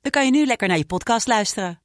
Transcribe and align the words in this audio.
dan 0.00 0.10
kan 0.10 0.24
je 0.24 0.30
nu 0.30 0.46
lekker 0.46 0.68
naar 0.68 0.78
je 0.78 0.86
podcast 0.86 1.26
luisteren. 1.26 1.80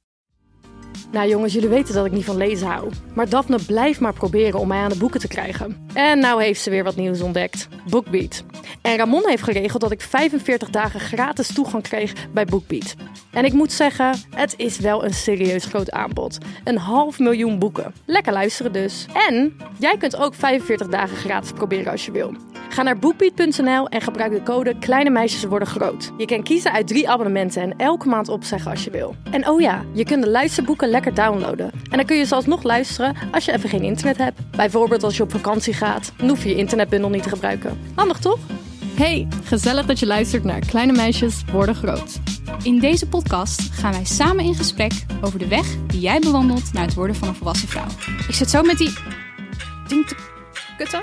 Nou 1.10 1.28
jongens, 1.28 1.52
jullie 1.52 1.68
weten 1.68 1.94
dat 1.94 2.06
ik 2.06 2.12
niet 2.12 2.24
van 2.24 2.36
lezen 2.36 2.66
hou. 2.66 2.90
Maar 3.14 3.28
Daphne 3.28 3.58
blijft 3.66 4.00
maar 4.00 4.12
proberen 4.12 4.60
om 4.60 4.68
mij 4.68 4.78
aan 4.78 4.88
de 4.88 4.98
boeken 4.98 5.20
te 5.20 5.28
krijgen. 5.28 5.88
En 5.94 6.18
nou 6.18 6.42
heeft 6.42 6.60
ze 6.60 6.70
weer 6.70 6.84
wat 6.84 6.96
nieuws 6.96 7.20
ontdekt. 7.20 7.68
BookBeat. 7.90 8.44
En 8.82 8.96
Ramon 8.96 9.28
heeft 9.28 9.42
geregeld 9.42 9.82
dat 9.82 9.90
ik 9.90 10.00
45 10.00 10.70
dagen 10.70 11.00
gratis 11.00 11.52
toegang 11.54 11.82
kreeg 11.82 12.30
bij 12.32 12.44
BookBeat. 12.44 12.94
En 13.32 13.44
ik 13.44 13.52
moet 13.52 13.72
zeggen, 13.72 14.14
het 14.30 14.54
is 14.56 14.78
wel 14.78 15.04
een 15.04 15.14
serieus 15.14 15.64
groot 15.64 15.90
aanbod. 15.90 16.38
Een 16.64 16.78
half 16.78 17.18
miljoen 17.18 17.58
boeken. 17.58 17.94
Lekker 18.04 18.32
luisteren 18.32 18.72
dus. 18.72 19.06
En 19.28 19.56
jij 19.78 19.96
kunt 19.96 20.16
ook 20.16 20.34
45 20.34 20.88
dagen 20.88 21.16
gratis 21.16 21.52
proberen 21.52 21.92
als 21.92 22.04
je 22.04 22.12
wil. 22.12 22.34
Ga 22.76 22.82
naar 22.82 22.98
bookbeat.nl 22.98 23.88
en 23.88 24.00
gebruik 24.00 24.32
de 24.32 24.42
code 24.42 24.78
Kleine 24.78 25.10
Meisjes 25.10 25.44
Worden 25.44 25.68
Groot. 25.68 26.12
Je 26.16 26.24
kan 26.24 26.42
kiezen 26.42 26.72
uit 26.72 26.86
drie 26.86 27.08
abonnementen 27.08 27.62
en 27.62 27.76
elke 27.76 28.08
maand 28.08 28.28
opzeggen 28.28 28.70
als 28.70 28.84
je 28.84 28.90
wil. 28.90 29.14
En 29.30 29.48
oh 29.48 29.60
ja, 29.60 29.84
je 29.92 30.04
kunt 30.04 30.22
de 30.22 30.30
luisterboeken 30.30 30.88
lekker 30.88 31.14
downloaden. 31.14 31.70
En 31.90 31.96
dan 31.96 32.04
kun 32.04 32.16
je 32.16 32.24
zelfs 32.24 32.46
nog 32.46 32.62
luisteren 32.62 33.16
als 33.32 33.44
je 33.44 33.52
even 33.52 33.68
geen 33.68 33.82
internet 33.82 34.16
hebt. 34.16 34.40
Bijvoorbeeld 34.50 35.02
als 35.02 35.16
je 35.16 35.22
op 35.22 35.30
vakantie 35.30 35.74
gaat, 35.74 36.12
dan 36.16 36.28
hoef 36.28 36.42
je 36.42 36.48
je 36.48 36.54
internetbundel 36.54 37.10
niet 37.10 37.22
te 37.22 37.28
gebruiken. 37.28 37.78
Handig 37.94 38.18
toch? 38.18 38.38
Hey, 38.94 39.28
gezellig 39.44 39.86
dat 39.86 39.98
je 39.98 40.06
luistert 40.06 40.44
naar 40.44 40.60
Kleine 40.60 40.92
Meisjes 40.92 41.44
Worden 41.52 41.74
Groot. 41.74 42.20
In 42.62 42.78
deze 42.78 43.08
podcast 43.08 43.60
gaan 43.72 43.92
wij 43.92 44.04
samen 44.04 44.44
in 44.44 44.54
gesprek 44.54 44.92
over 45.20 45.38
de 45.38 45.48
weg 45.48 45.66
die 45.86 46.00
jij 46.00 46.18
bewandelt 46.18 46.72
naar 46.72 46.84
het 46.84 46.94
worden 46.94 47.16
van 47.16 47.28
een 47.28 47.34
volwassen 47.34 47.68
vrouw. 47.68 47.88
Ik 48.28 48.34
zit 48.34 48.50
zo 48.50 48.62
met 48.62 48.78
die 48.78 48.92
ding 49.88 50.06
te 50.06 50.16
kutten. 50.76 51.00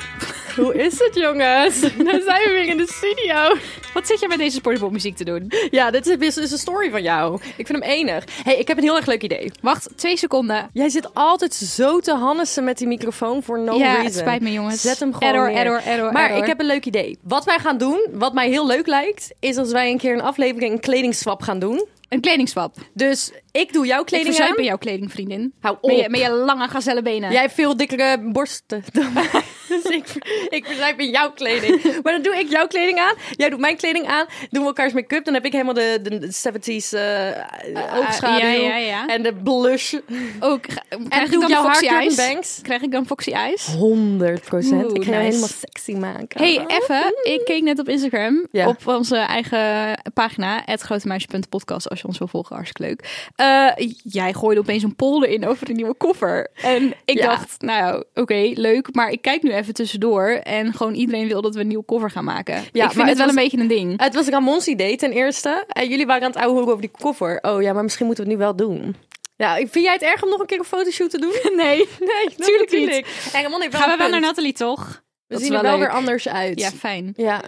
Hoe 0.55 0.75
is 0.75 0.99
het 0.99 1.15
jongens? 1.15 1.79
Dan 2.07 2.21
zijn 2.25 2.43
we 2.43 2.49
weer 2.53 2.67
in 2.67 2.77
de 2.77 2.87
studio. 2.87 3.55
Wat 3.93 4.07
zit 4.07 4.19
jij 4.19 4.27
met 4.29 4.37
deze 4.37 4.55
sportpopmuziek 4.55 5.15
te 5.15 5.23
doen? 5.23 5.51
Ja, 5.71 5.91
dit 5.91 6.07
is, 6.07 6.17
dit 6.17 6.37
is 6.37 6.51
een 6.51 6.57
story 6.57 6.89
van 6.91 7.01
jou. 7.01 7.39
Ik 7.57 7.67
vind 7.67 7.83
hem 7.83 7.91
enig. 7.91 8.23
hey, 8.43 8.55
ik 8.57 8.67
heb 8.67 8.77
een 8.77 8.83
heel 8.83 8.95
erg 8.95 9.05
leuk 9.05 9.23
idee. 9.23 9.51
Wacht, 9.61 9.89
twee 9.95 10.17
seconden. 10.17 10.69
Jij 10.73 10.89
zit 10.89 11.13
altijd 11.13 11.53
zo 11.53 11.99
te 11.99 12.13
hannissen 12.13 12.63
met 12.63 12.77
die 12.77 12.87
microfoon 12.87 13.43
voor 13.43 13.59
no 13.59 13.77
ja, 13.77 13.85
reason. 13.85 14.03
het 14.05 14.15
spijt 14.15 14.41
me 14.41 14.51
jongens. 14.51 14.81
Zet 14.81 14.99
hem 14.99 15.13
gewoon 15.13 15.33
error, 15.33 15.47
neer. 15.47 15.57
error, 15.57 15.81
error, 15.85 16.11
Maar 16.11 16.25
error. 16.29 16.41
ik 16.41 16.47
heb 16.47 16.59
een 16.59 16.65
leuk 16.65 16.85
idee. 16.85 17.17
Wat 17.23 17.45
wij 17.45 17.59
gaan 17.59 17.77
doen, 17.77 18.07
wat 18.11 18.33
mij 18.33 18.49
heel 18.49 18.67
leuk 18.67 18.87
lijkt, 18.87 19.33
is 19.39 19.57
als 19.57 19.71
wij 19.71 19.89
een 19.91 19.97
keer 19.97 20.13
een 20.13 20.21
aflevering 20.21 20.73
een 20.73 20.79
kledingswap 20.79 21.41
gaan 21.41 21.59
doen. 21.59 21.85
een 22.09 22.21
kledingswap. 22.21 22.75
Dus 22.93 23.31
ik 23.51 23.73
doe 23.73 23.85
jouw 23.85 23.99
Ik 23.99 24.05
kleding 24.05 24.39
aan. 24.39 24.55
in 24.55 24.63
jouw 24.63 24.77
kleding, 24.77 25.11
vriendin. 25.11 25.53
Hou 25.59 25.77
Met 25.81 25.95
je, 25.95 26.03
op. 26.03 26.09
met 26.09 26.19
je 26.19 26.29
lange 26.29 26.67
gazellenbenen. 26.67 27.31
Jij 27.31 27.41
hebt 27.41 27.53
veel 27.53 27.77
dikkere 27.77 28.19
borsten 28.31 28.83
dan 28.91 29.13
mij. 29.13 29.29
Dus 29.83 29.83
ik, 29.83 30.05
ik 30.57 30.65
verzijp 30.65 30.99
in 30.99 31.09
jouw 31.09 31.31
kleding. 31.31 31.81
Maar 32.03 32.13
dan 32.13 32.21
doe 32.21 32.35
ik 32.35 32.49
jouw 32.49 32.67
kleding 32.67 32.99
aan. 32.99 33.15
Jij 33.31 33.49
doet 33.49 33.59
mijn 33.59 33.77
kleding 33.77 34.07
aan. 34.07 34.25
Doen 34.49 34.61
we 34.61 34.67
elkaars 34.67 34.93
make-up. 34.93 35.25
Dan 35.25 35.33
heb 35.33 35.45
ik 35.45 35.51
helemaal 35.51 35.73
de, 35.73 35.99
de, 36.01 36.17
de 36.17 36.27
70s 36.27 36.97
eh 36.97 37.99
oogschaduw. 37.99 38.47
ja, 38.47 38.51
ja, 38.51 38.77
ja. 38.77 39.07
En 39.07 39.23
de 39.23 39.33
blush. 39.33 39.93
Ook, 40.39 40.65
En 40.89 41.07
krijg 41.09 41.25
ik 41.25 41.31
doe 41.31 41.41
dan 41.41 41.49
jouw 41.49 41.63
Foxy 41.63 41.85
Eyes? 41.87 42.15
banks. 42.15 42.59
Krijg 42.61 42.81
ik 42.81 42.91
dan 42.91 43.05
Foxy 43.05 43.31
Eyes? 43.31 43.65
100 43.65 44.41
procent. 44.41 44.95
Ik 44.97 45.03
ga 45.03 45.11
helemaal 45.19 45.47
sexy 45.47 45.93
maken. 45.93 46.41
Hey, 46.41 46.65
even. 46.67 47.13
Ik 47.23 47.41
keek 47.45 47.63
net 47.63 47.79
op 47.79 47.89
Instagram. 47.89 48.47
Op 48.51 48.87
onze 48.87 49.17
eigen 49.17 49.97
pagina. 50.13 50.63
Grotemeisje.podcast. 50.65 51.89
Als 51.89 52.01
je 52.01 52.07
ons 52.07 52.17
wil 52.17 52.27
volgen, 52.27 52.55
hartstikke 52.55 52.89
leuk. 52.89 53.27
Eh, 53.35 53.87
jij 54.03 54.33
gooide 54.33 54.59
opeens 54.59 54.83
een 54.83 54.95
polder 54.95 55.29
in 55.29 55.47
over 55.47 55.69
een 55.69 55.75
nieuwe 55.75 55.93
koffer. 55.93 56.47
En 56.53 56.93
ik 57.05 57.21
dacht, 57.21 57.61
nou 57.61 58.03
oké, 58.13 58.51
leuk. 58.53 58.93
Maar 58.95 59.09
ik 59.09 59.21
kijk 59.21 59.43
nu 59.43 59.51
even 59.53 59.73
tussendoor. 59.73 60.32
En 60.41 60.73
gewoon 60.73 60.93
iedereen 60.93 61.27
wil 61.27 61.41
dat 61.41 61.55
we 61.55 61.61
een 61.61 61.67
nieuwe 61.67 61.83
koffer 61.85 62.11
gaan 62.11 62.23
maken. 62.23 62.55
ik 62.55 62.73
maar 62.73 62.91
vind 62.91 62.93
het 62.99 63.07
het 63.07 63.17
wel 63.17 63.25
was- 63.27 63.35
een 63.35 63.41
beetje 63.43 63.57
een 63.57 63.67
ding. 63.67 64.01
Het 64.01 64.15
was 64.15 64.27
Ramons 64.27 64.67
idee 64.67 64.95
ten 64.95 65.11
eerste. 65.11 65.63
En 65.67 65.87
jullie 65.89 66.05
waren 66.05 66.23
aan 66.23 66.31
het 66.31 66.39
ouwe 66.39 66.61
over 66.61 66.81
die 66.81 66.91
koffer. 66.99 67.39
Oh 67.41 67.61
ja, 67.61 67.73
maar 67.73 67.83
misschien 67.83 68.05
moeten 68.05 68.23
we 68.23 68.29
het 68.29 68.39
nu 68.39 68.45
wel 68.45 68.55
doen. 68.55 68.95
Ja, 69.37 69.55
vind 69.55 69.73
jij 69.85 69.93
het 69.93 70.01
erg 70.01 70.23
om 70.23 70.29
nog 70.29 70.39
een 70.39 70.45
keer 70.45 70.59
een 70.59 70.63
fotoshoot 70.65 71.09
te 71.09 71.19
doen? 71.19 71.33
Nee, 71.65 71.87
Nee, 71.99 72.35
tuurlijk 72.37 72.71
niet. 72.71 73.05
En 73.33 73.41
Ramon 73.43 73.61
heeft 73.61 73.71
wel 73.73 73.81
Gaan 73.81 73.91
we 73.91 73.97
wel 73.97 74.09
naar. 74.09 74.19
Nathalie, 74.19 74.53
toch? 74.53 75.01
We 75.27 75.33
Dat 75.33 75.41
zien 75.41 75.53
er 75.53 75.61
wel 75.61 75.71
wel 75.71 75.79
leuk. 75.79 75.87
weer 75.89 75.97
anders 75.97 76.27
uit. 76.27 76.59
Ja, 76.59 76.69
fijn. 76.69 77.13
Ja. 77.17 77.41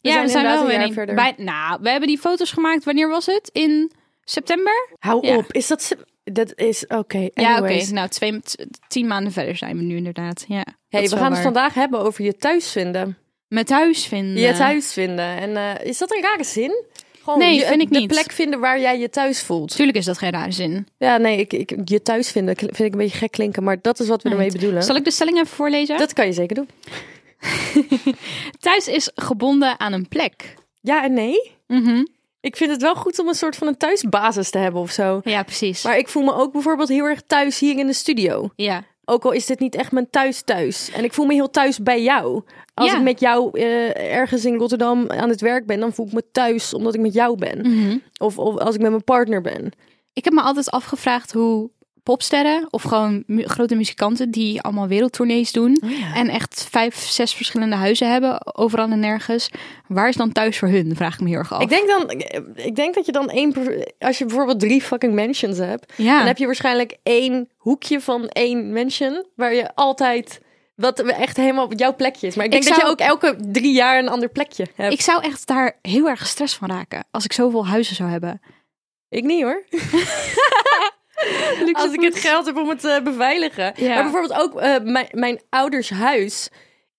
ja, 0.00 0.12
zijn 0.12 0.24
we 0.24 0.30
zijn 0.30 0.44
wel 0.44 0.66
weer 0.66 0.92
verder. 0.92 1.14
Bij, 1.14 1.34
nou, 1.36 1.78
we 1.82 1.90
hebben 1.90 2.08
die 2.08 2.18
foto's 2.18 2.50
gemaakt. 2.50 2.84
Wanneer 2.84 3.08
was 3.08 3.26
het? 3.26 3.50
In 3.52 3.92
september? 4.24 4.88
Hou 4.98 5.26
Ja. 5.26 5.36
op. 5.36 5.52
Is 5.52 5.66
dat... 5.66 5.96
Dat 6.32 6.52
is... 6.58 6.86
Oké, 6.86 7.28
Ja, 7.34 7.58
oké. 7.58 7.84
Nou, 7.92 8.08
twee, 8.08 8.40
tien 8.88 9.06
maanden 9.06 9.32
verder 9.32 9.56
zijn 9.56 9.76
we 9.76 9.82
nu 9.82 9.96
inderdaad. 9.96 10.44
Ja, 10.48 10.64
Hey, 10.88 11.08
we 11.08 11.16
gaan 11.16 11.32
het 11.32 11.40
vandaag 11.42 11.74
hebben 11.74 12.00
over 12.00 12.24
je 12.24 12.36
thuis 12.36 12.70
vinden. 12.72 13.18
Met 13.48 13.66
thuis 13.66 14.06
vinden. 14.06 14.42
Je 14.42 14.52
thuis 14.52 14.92
vinden. 14.92 15.24
En 15.38 15.56
eh, 15.56 15.86
is 15.86 15.98
dat 15.98 16.14
een 16.14 16.22
rare 16.22 16.44
zin? 16.44 16.84
Gewoon 17.22 17.38
Nee, 17.38 17.54
je- 17.54 17.64
vind 17.66 17.82
ik 17.82 17.92
de 17.92 17.98
niet. 17.98 18.08
plek 18.08 18.32
vinden 18.32 18.60
waar 18.60 18.80
jij 18.80 18.98
je 18.98 19.10
thuis 19.10 19.42
voelt. 19.42 19.76
Tuurlijk 19.76 19.98
is 19.98 20.04
dat 20.04 20.18
geen 20.18 20.30
rare 20.30 20.52
zin. 20.52 20.86
Ja, 20.98 21.16
nee, 21.16 21.38
ik, 21.38 21.52
ik, 21.52 21.72
je 21.84 22.02
thuis 22.02 22.30
vinden 22.30 22.56
vind 22.56 22.78
ik 22.80 22.92
een 22.92 22.98
beetje 22.98 23.18
gek 23.18 23.30
klinken. 23.30 23.62
Maar 23.62 23.78
dat 23.82 24.00
is 24.00 24.08
wat 24.08 24.22
we 24.22 24.30
ermee 24.30 24.52
bedoelen. 24.52 24.82
Zal 24.82 24.96
ik 24.96 25.04
de 25.04 25.10
stelling 25.10 25.36
even 25.36 25.48
voorlezen? 25.48 25.98
Dat 25.98 26.12
kan 26.12 26.26
je 26.26 26.32
zeker 26.32 26.54
doen. 26.54 26.68
Thuis 28.60 28.88
is 28.88 29.10
gebonden 29.14 29.80
aan 29.80 29.92
een 29.92 30.08
plek. 30.08 30.54
Ja 30.80 31.04
en 31.04 31.12
nee. 31.12 31.52
Mhm. 31.66 32.04
Ik 32.46 32.56
vind 32.56 32.70
het 32.70 32.82
wel 32.82 32.94
goed 32.94 33.18
om 33.18 33.28
een 33.28 33.34
soort 33.34 33.56
van 33.56 33.66
een 33.66 33.76
thuisbasis 33.76 34.50
te 34.50 34.58
hebben 34.58 34.80
of 34.80 34.90
zo. 34.90 35.20
Ja, 35.24 35.42
precies. 35.42 35.84
Maar 35.84 35.98
ik 35.98 36.08
voel 36.08 36.22
me 36.22 36.34
ook 36.34 36.52
bijvoorbeeld 36.52 36.88
heel 36.88 37.04
erg 37.04 37.22
thuis 37.26 37.58
hier 37.58 37.78
in 37.78 37.86
de 37.86 37.92
studio. 37.92 38.50
ja. 38.56 38.82
Ook 39.08 39.24
al 39.24 39.30
is 39.32 39.46
dit 39.46 39.58
niet 39.60 39.74
echt 39.74 39.92
mijn 39.92 40.10
thuis 40.10 40.42
thuis. 40.42 40.90
En 40.90 41.04
ik 41.04 41.12
voel 41.12 41.26
me 41.26 41.34
heel 41.34 41.50
thuis 41.50 41.78
bij 41.82 42.02
jou. 42.02 42.42
Als 42.74 42.90
Ja. 42.90 42.96
ik 42.96 43.02
met 43.02 43.20
jou 43.20 43.50
eh, 43.60 44.12
ergens 44.14 44.44
in 44.44 44.54
Rotterdam 44.54 45.10
aan 45.10 45.28
het 45.28 45.40
werk 45.40 45.66
ben, 45.66 45.80
dan 45.80 45.92
voel 45.92 46.06
ik 46.06 46.12
me 46.12 46.22
thuis 46.32 46.74
omdat 46.74 46.94
ik 46.94 47.00
met 47.00 47.12
jou 47.14 47.38
ben. 47.38 47.58
Mhm. 47.60 47.96
Of, 48.18 48.38
of 48.38 48.56
als 48.58 48.74
ik 48.74 48.80
met 48.80 48.90
mijn 48.90 49.04
partner 49.04 49.40
ben. 49.40 49.70
Ik 50.12 50.24
heb 50.24 50.32
me 50.32 50.40
altijd 50.40 50.70
afgevraagd 50.70 51.32
hoe 51.32 51.70
popsterren 52.06 52.66
of 52.70 52.82
gewoon 52.82 53.22
mu- 53.26 53.44
grote 53.44 53.74
muzikanten 53.74 54.30
die 54.30 54.60
allemaal 54.62 54.88
wereldtournees 54.88 55.52
doen 55.52 55.78
Oh 55.84 56.16
en 56.18 56.28
echt 56.28 56.66
vijf, 56.70 56.96
zes 56.96 57.34
verschillende 57.34 57.76
huizen 57.76 58.10
hebben, 58.12 58.56
overal 58.56 58.90
en 58.90 59.00
nergens. 59.00 59.50
Waar 59.88 60.08
is 60.08 60.16
dan 60.16 60.32
thuis 60.32 60.58
voor 60.58 60.68
hun? 60.68 60.96
Vraag 60.96 61.14
ik 61.14 61.20
me 61.20 61.28
heel 61.28 61.38
erg 61.38 61.52
af. 61.52 61.62
Ik 61.62 61.68
denk 61.68 61.88
dan, 61.88 62.10
ik 62.54 62.76
denk 62.76 62.94
dat 62.94 63.06
je 63.06 63.12
dan 63.12 63.30
één, 63.30 63.54
als 63.98 64.18
je 64.18 64.24
bijvoorbeeld 64.24 64.60
drie 64.60 64.82
fucking 64.82 65.14
mansions 65.14 65.58
hebt, 65.58 65.92
ja. 65.96 66.18
dan 66.18 66.26
heb 66.26 66.38
je 66.38 66.46
waarschijnlijk 66.46 66.96
één 67.02 67.48
hoekje 67.56 68.00
van 68.00 68.28
één 68.28 68.72
mansion 68.72 69.24
waar 69.36 69.54
je 69.54 69.74
altijd 69.74 70.40
wat 70.74 71.00
echt 71.00 71.36
helemaal 71.36 71.74
jouw 71.74 71.94
plekje 71.94 72.26
is. 72.26 72.34
Maar 72.34 72.44
ik 72.44 72.50
denk 72.50 72.62
Ik 72.62 72.68
dat 72.68 72.78
je 72.80 72.86
ook 72.86 72.98
elke 72.98 73.36
drie 73.52 73.72
jaar 73.72 73.98
een 73.98 74.08
ander 74.08 74.28
plekje 74.28 74.66
hebt. 74.74 74.92
Ik 74.92 75.00
zou 75.00 75.22
echt 75.22 75.46
daar 75.46 75.78
heel 75.82 76.08
erg 76.08 76.20
gestrest 76.20 76.54
van 76.54 76.68
raken 76.68 77.04
als 77.10 77.24
ik 77.24 77.32
zoveel 77.32 77.66
huizen 77.66 77.96
zou 77.96 78.10
hebben. 78.10 78.40
Ik 79.08 79.24
niet 79.24 79.42
hoor. 79.42 79.64
Als 81.72 81.92
ik 81.92 82.00
het 82.00 82.18
geld 82.18 82.46
heb 82.46 82.56
om 82.56 82.68
het 82.68 82.80
te 82.80 83.00
beveiligen. 83.04 83.72
Ja. 83.76 83.94
Maar 83.94 84.02
bijvoorbeeld 84.02 84.40
ook 84.40 84.60
eh, 84.60 84.74
mijn, 84.82 85.08
mijn 85.10 85.40
ouders 85.48 85.90
huis 85.90 86.48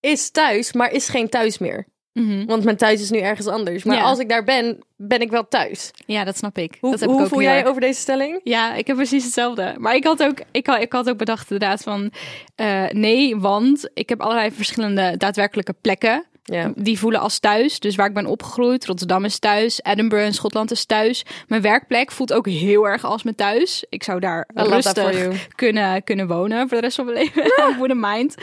is 0.00 0.30
thuis, 0.30 0.72
maar 0.72 0.92
is 0.92 1.08
geen 1.08 1.28
thuis 1.28 1.58
meer. 1.58 1.86
Mhm. 2.12 2.46
Want 2.46 2.64
mijn 2.64 2.76
thuis 2.76 3.00
is 3.00 3.10
nu 3.10 3.18
ergens 3.18 3.46
anders. 3.46 3.84
Maar 3.84 3.96
Ja. 3.96 4.02
als 4.02 4.18
ik 4.18 4.28
daar 4.28 4.44
ben, 4.44 4.78
ben 4.96 5.20
ik 5.20 5.30
wel 5.30 5.48
thuis. 5.48 5.90
Ja, 6.06 6.24
dat 6.24 6.36
snap 6.36 6.58
ik. 6.58 6.76
Hoe, 6.80 6.90
dat 6.90 7.00
heb 7.00 7.08
hoe 7.08 7.18
ik 7.18 7.24
ook 7.24 7.30
voel 7.30 7.42
jij 7.42 7.66
over 7.66 7.80
deze 7.80 8.00
stelling? 8.00 8.40
Ja, 8.44 8.74
ik 8.74 8.86
heb 8.86 8.96
precies 8.96 9.24
hetzelfde. 9.24 9.74
Maar 9.78 9.94
ik 9.94 10.04
had 10.04 10.22
ook, 10.22 10.38
ik 10.50 10.66
had, 10.66 10.80
ik 10.80 10.92
had 10.92 11.08
ook 11.10 11.16
bedacht 11.18 11.50
inderdaad 11.50 11.82
van... 11.82 12.12
eh, 12.54 12.84
nee, 12.90 13.36
want 13.36 13.90
ik 13.94 14.08
heb 14.08 14.20
allerlei 14.20 14.50
verschillende 14.50 15.14
daadwerkelijke 15.16 15.74
plekken... 15.80 16.24
Ja. 16.52 16.72
Die 16.74 16.98
voelen 16.98 17.20
als 17.20 17.38
thuis. 17.38 17.80
Dus 17.80 17.96
waar 17.96 18.06
ik 18.06 18.14
ben 18.14 18.26
opgegroeid. 18.26 18.86
Rotterdam 18.86 19.24
is 19.24 19.38
thuis. 19.38 19.80
Edinburgh 19.82 20.26
in 20.26 20.34
Schotland 20.34 20.70
is 20.70 20.84
thuis. 20.84 21.24
Mijn 21.46 21.62
werkplek 21.62 22.12
voelt 22.12 22.32
ook 22.32 22.46
heel 22.46 22.88
erg 22.88 23.04
als 23.04 23.22
mijn 23.22 23.36
thuis. 23.36 23.84
Ik 23.88 24.02
zou 24.02 24.20
daar 24.20 24.48
I 24.56 24.62
rustig 24.62 25.48
kunnen, 25.54 26.04
kunnen 26.04 26.26
wonen 26.26 26.68
voor 26.68 26.76
de 26.76 26.82
rest 26.82 26.96
van 26.96 27.04
mijn 27.04 27.16
leven. 27.34 27.76
Wouldn't 27.78 28.00
mind. 28.00 28.34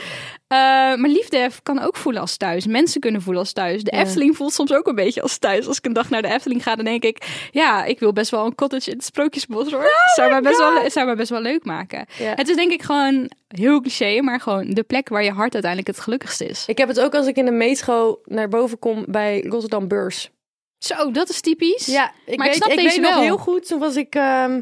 Eh, 0.48 0.58
maar 0.96 1.08
liefde 1.08 1.50
kan 1.62 1.78
ook 1.78 1.96
voelen 1.96 2.20
als 2.20 2.36
thuis. 2.36 2.66
Mensen 2.66 3.00
kunnen 3.00 3.22
voelen 3.22 3.42
als 3.42 3.52
thuis. 3.52 3.82
De 3.82 3.96
Ja. 3.96 4.02
Efteling 4.02 4.36
voelt 4.36 4.52
soms 4.52 4.72
ook 4.72 4.86
een 4.86 4.94
beetje 4.94 5.22
als 5.22 5.38
thuis. 5.38 5.66
Als 5.66 5.78
ik 5.78 5.84
een 5.84 5.92
dag 5.92 6.10
naar 6.10 6.22
de 6.22 6.28
Efteling 6.32 6.62
ga, 6.62 6.76
dan 6.76 6.84
denk 6.84 7.02
ik... 7.04 7.48
Ja, 7.50 7.84
ik 7.84 7.98
wil 7.98 8.12
best 8.12 8.30
wel 8.30 8.46
een 8.46 8.54
cottage 8.54 8.90
in 8.90 8.96
het 8.96 9.04
Sprookjesbos 9.04 9.72
hoor. 9.72 9.90
zou, 10.14 10.30
mij 10.30 10.40
best 10.40 10.58
wel, 10.58 10.90
zou 10.90 11.06
mij 11.06 11.16
best 11.16 11.30
wel 11.30 11.40
leuk 11.40 11.64
maken. 11.64 12.06
Ja. 12.18 12.32
Het 12.34 12.48
is 12.48 12.56
denk 12.56 12.72
ik 12.72 12.82
gewoon 12.82 13.30
heel 13.48 13.80
cliché, 13.80 14.20
maar 14.22 14.40
gewoon 14.40 14.70
de 14.70 14.82
plek 14.82 15.08
waar 15.08 15.24
je 15.24 15.30
hart 15.32 15.52
uiteindelijk 15.52 15.96
het 15.96 16.04
gelukkigst 16.04 16.40
is. 16.40 16.64
Ik 16.66 16.78
heb 16.78 16.88
het 16.88 17.00
ook 17.00 17.14
als 17.14 17.26
ik 17.26 17.36
in 17.36 17.44
de 17.44 17.50
metro 17.50 18.20
naar 18.24 18.48
boven 18.48 18.78
kom 18.78 19.04
bij 19.08 19.42
Rotterdam 19.48 19.88
Beurs. 19.88 20.30
Zo, 20.78 21.10
dat 21.10 21.28
is 21.28 21.40
typisch. 21.40 21.86
Ja, 21.86 22.12
ik 22.26 22.36
Maar 22.36 22.46
ik 22.46 22.52
weet, 22.52 22.62
snap 22.62 22.70
ik 22.70 22.76
deze 22.76 23.00
weet 23.00 23.00
nog 23.00 23.14
wel. 23.14 23.22
heel 23.22 23.38
goed. 23.38 23.66
Toen 23.66 23.78
was 23.78 23.96
ik. 23.96 24.14
ehm, 24.14 24.60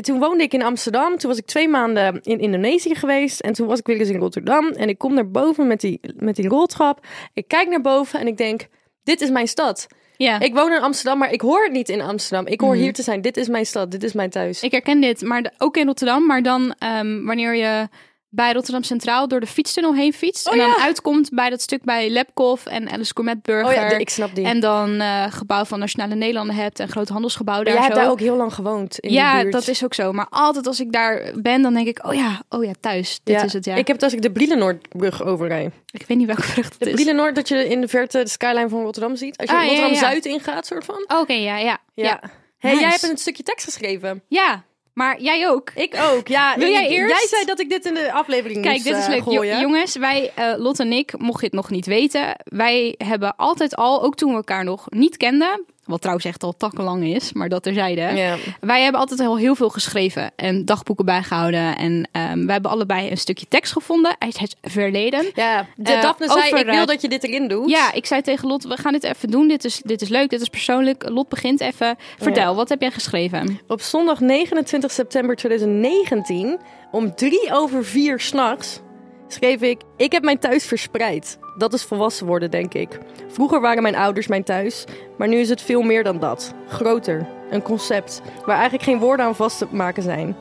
toen 0.00 0.18
woonde 0.18 0.42
ik 0.42 0.52
in 0.54 0.62
Amsterdam. 0.62 1.16
Toen 1.18 1.30
was 1.30 1.38
ik 1.38 1.46
twee 1.46 1.68
maanden 1.68 2.20
in 2.22 2.38
Indonesië 2.40 2.94
geweest. 2.94 3.40
En 3.40 3.52
toen 3.52 3.66
was 3.66 3.78
ik 3.78 3.86
weer 3.86 3.98
eens 3.98 4.08
in 4.08 4.18
Rotterdam. 4.18 4.66
En 4.68 4.88
ik 4.88 4.98
kom 4.98 5.14
naar 5.14 5.30
boven 5.30 5.66
met 5.66 5.80
die, 5.80 6.00
met 6.16 6.36
die 6.36 6.48
roltrap. 6.48 7.06
Ik 7.34 7.48
kijk 7.48 7.68
naar 7.68 7.80
boven 7.80 8.20
en 8.20 8.26
ik 8.26 8.36
denk: 8.36 8.66
dit 9.04 9.20
is 9.20 9.30
mijn 9.30 9.48
stad. 9.48 9.86
Ja. 10.16 10.40
Ik 10.40 10.54
woon 10.54 10.72
in 10.72 10.80
Amsterdam, 10.80 11.18
maar 11.18 11.32
ik 11.32 11.40
hoor 11.40 11.62
het 11.62 11.72
niet 11.72 11.88
in 11.88 12.00
Amsterdam. 12.00 12.46
Ik 12.46 12.60
hoor 12.60 12.72
Mhm. 12.74 12.82
hier 12.82 12.92
te 12.92 13.02
zijn. 13.02 13.20
Dit 13.20 13.36
is 13.36 13.48
mijn 13.48 13.66
stad. 13.66 13.90
Dit 13.90 14.02
is 14.02 14.12
mijn 14.12 14.30
thuis. 14.30 14.62
Ik 14.62 14.70
herken 14.72 15.00
dit, 15.00 15.22
maar 15.22 15.42
de- 15.42 15.52
ook 15.58 15.76
in 15.76 15.86
Rotterdam. 15.86 16.26
Maar 16.26 16.42
dan 16.42 16.74
ehm, 16.78 17.24
wanneer 17.24 17.54
je 17.54 17.88
bij 18.30 18.52
Rotterdam 18.52 18.82
Centraal 18.82 19.28
door 19.28 19.40
de 19.40 19.46
fietstunnel 19.46 19.94
heen 19.94 20.12
fietst. 20.12 20.46
Oh, 20.46 20.52
en 20.52 20.58
dan 20.58 20.68
ja. 20.68 20.76
uitkomt 20.82 21.30
bij 21.32 21.50
dat 21.50 21.60
stuk 21.60 21.84
bij 21.84 22.10
Lepkoff 22.10 22.66
en 22.66 22.88
Alice 22.90 23.12
oh 23.14 23.24
ja, 23.72 23.88
de- 23.88 23.96
ik 23.98 24.08
snap 24.10 24.34
die. 24.34 24.44
En 24.44 24.60
dan 24.60 25.00
eh 25.00 25.24
gebouw 25.32 25.64
van 25.64 25.78
Nationale 25.78 26.14
Nederlanden 26.14 26.54
hebt 26.56 26.80
en 26.80 26.88
groot 26.88 27.08
handelsgebouw 27.08 27.62
daar 27.62 27.72
jij 27.74 27.82
zo. 27.82 27.82
hebt 27.82 27.94
daar 27.94 28.10
ook 28.10 28.20
heel 28.20 28.36
lang 28.36 28.54
gewoond. 28.54 28.98
In 28.98 29.12
ja, 29.12 29.32
die 29.34 29.42
buurt. 29.42 29.52
dat 29.52 29.68
is 29.68 29.84
ook 29.84 29.94
zo. 29.94 30.12
Maar 30.12 30.26
altijd 30.30 30.66
als 30.66 30.80
ik 30.80 30.92
daar 30.92 31.32
ben, 31.34 31.62
dan 31.62 31.74
denk 31.74 31.86
ik, 31.86 32.06
oh 32.06 32.14
ja, 32.14 32.42
oh 32.48 32.64
ja, 32.64 32.72
thuis. 32.80 33.20
Dit 33.24 33.34
Ja. 33.36 33.44
is 33.44 33.52
het, 33.52 33.64
ja. 33.64 33.74
Ik 33.74 33.86
heb 33.86 33.96
het 33.96 34.04
als 34.04 34.12
ik 34.12 34.22
de 34.22 34.30
Brielenoordbrug 34.32 35.22
overrijd. 35.24 35.72
Ik 35.90 36.04
weet 36.06 36.18
niet 36.18 36.26
welke 36.26 36.42
vrucht 36.42 36.70
het 36.72 36.78
De 36.82 36.88
is. 36.88 36.94
Brielenoord, 36.94 37.34
dat 37.34 37.48
je 37.48 37.68
in 37.68 37.80
de 37.80 37.88
verte 37.88 38.18
de 38.22 38.28
skyline 38.28 38.68
van 38.68 38.82
Rotterdam 38.82 39.16
ziet. 39.16 39.36
Als 39.38 39.50
je 39.50 39.56
Ah. 39.56 39.62
Rotterdam-Zuid 39.62 40.24
ingaat, 40.26 40.66
soort 40.66 40.84
van. 40.84 41.04
Oké, 41.20 41.32
ja, 41.32 41.58
ja. 41.58 41.78
Ja. 41.94 42.04
Ja. 42.04 42.20
Hey, 42.58 42.70
Nice. 42.70 42.82
jij 42.82 42.90
hebt 42.90 43.02
een 43.10 43.16
stukje 43.18 43.42
tekst 43.42 43.64
geschreven. 43.64 44.22
Ja, 44.28 44.64
maar 44.98 45.20
jij 45.20 45.48
ook. 45.48 45.70
Ik 45.74 45.96
ook, 46.12 46.28
ja. 46.28 46.54
Wil 46.58 46.68
jij 46.68 46.88
eerst? 46.88 47.18
Jij 47.18 47.26
zei 47.28 47.44
dat 47.44 47.60
ik 47.60 47.68
dit 47.68 47.86
in 47.86 47.94
de 47.94 48.12
aflevering 48.12 48.62
Kijk, 48.62 48.74
moest, 48.74 48.86
dit 48.86 48.96
is 48.96 49.04
eh, 49.04 49.10
leuk. 49.10 49.22
Gooien. 49.22 49.60
jongens, 49.60 49.96
wij, 49.96 50.32
eh 50.34 50.54
Lot 50.56 50.80
en 50.80 50.92
ik, 50.92 51.18
mocht 51.18 51.40
je 51.40 51.46
het 51.46 51.54
nog 51.54 51.70
niet 51.70 51.86
weten, 51.86 52.36
wij 52.44 52.94
hebben 52.98 53.36
altijd 53.36 53.76
al, 53.76 54.02
ook 54.02 54.16
toen 54.16 54.30
we 54.30 54.36
elkaar 54.36 54.64
nog 54.64 54.86
niet 54.90 55.16
kenden, 55.16 55.64
wat 55.88 56.00
trouwens 56.00 56.26
echt 56.26 56.42
al 56.42 56.54
takkenlang 56.56 57.04
is, 57.04 57.32
maar 57.32 57.48
dat 57.48 57.62
terzijde. 57.62 58.00
Ja. 58.00 58.36
Wij 58.60 58.82
hebben 58.82 59.00
altijd 59.00 59.20
al 59.20 59.36
heel 59.38 59.54
veel 59.54 59.68
geschreven 59.68 60.30
en 60.36 60.64
dagboeken 60.64 61.04
bijgehouden. 61.04 61.76
En 61.76 62.08
ehm 62.12 62.44
wij 62.44 62.52
hebben 62.52 62.70
allebei 62.70 63.10
een 63.10 63.16
stukje 63.16 63.46
tekst 63.48 63.72
gevonden 63.72 64.16
uit 64.18 64.38
het 64.38 64.56
verleden. 64.62 65.30
ja, 65.34 65.66
de 65.76 65.92
Eh, 65.92 66.02
Daphne 66.02 66.26
zei, 66.26 66.38
over, 66.38 66.58
ik 66.58 66.64
wil 66.64 66.74
eh, 66.80 66.86
dat 66.86 67.02
je 67.02 67.08
dit 67.08 67.24
erin 67.24 67.48
doet. 67.48 67.70
Ja, 67.70 67.92
ik 67.92 68.06
zei 68.06 68.22
tegen 68.22 68.48
Lot, 68.48 68.64
we 68.64 68.76
gaan 68.76 68.92
dit 68.92 69.04
even 69.04 69.30
doen. 69.30 69.48
Dit 69.48 69.64
is, 69.64 69.80
dit 69.84 70.00
is 70.02 70.08
leuk, 70.08 70.30
dit 70.30 70.40
is 70.40 70.48
persoonlijk. 70.48 71.08
Lot 71.08 71.28
begint 71.28 71.60
even. 71.60 71.96
Vertel, 72.18 72.42
Ja. 72.50 72.54
wat 72.54 72.68
heb 72.68 72.80
jij 72.80 72.90
geschreven? 72.90 73.58
Op 73.68 73.80
zondag 73.80 74.20
29 74.20 74.90
september 74.90 75.36
2019, 75.36 76.58
om 76.90 77.14
drie 77.14 77.48
over 77.52 77.84
vier 77.84 78.20
s'nachts, 78.20 78.80
schreef 79.28 79.60
ik... 79.60 79.80
Ik 79.96 80.12
heb 80.12 80.22
mijn 80.22 80.38
thuis 80.38 80.66
verspreid. 80.66 81.38
Dat 81.56 81.72
is 81.72 81.84
volwassen 81.84 82.26
worden, 82.26 82.50
denk 82.50 82.74
ik. 82.74 82.98
Vroeger 83.28 83.60
waren 83.60 83.82
mijn 83.82 83.96
ouders 83.96 84.26
mijn 84.26 84.44
thuis, 84.44 84.84
maar 85.18 85.28
nu 85.28 85.36
is 85.36 85.48
het 85.48 85.62
veel 85.62 85.82
meer 85.82 86.04
dan 86.04 86.18
dat. 86.18 86.54
Groter, 86.68 87.26
een 87.50 87.62
concept, 87.62 88.22
waar 88.44 88.54
eigenlijk 88.56 88.84
geen 88.84 88.98
woorden 88.98 89.26
aan 89.26 89.36
vast 89.36 89.58
te 89.58 89.66
maken 89.70 90.02
zijn. 90.02 90.36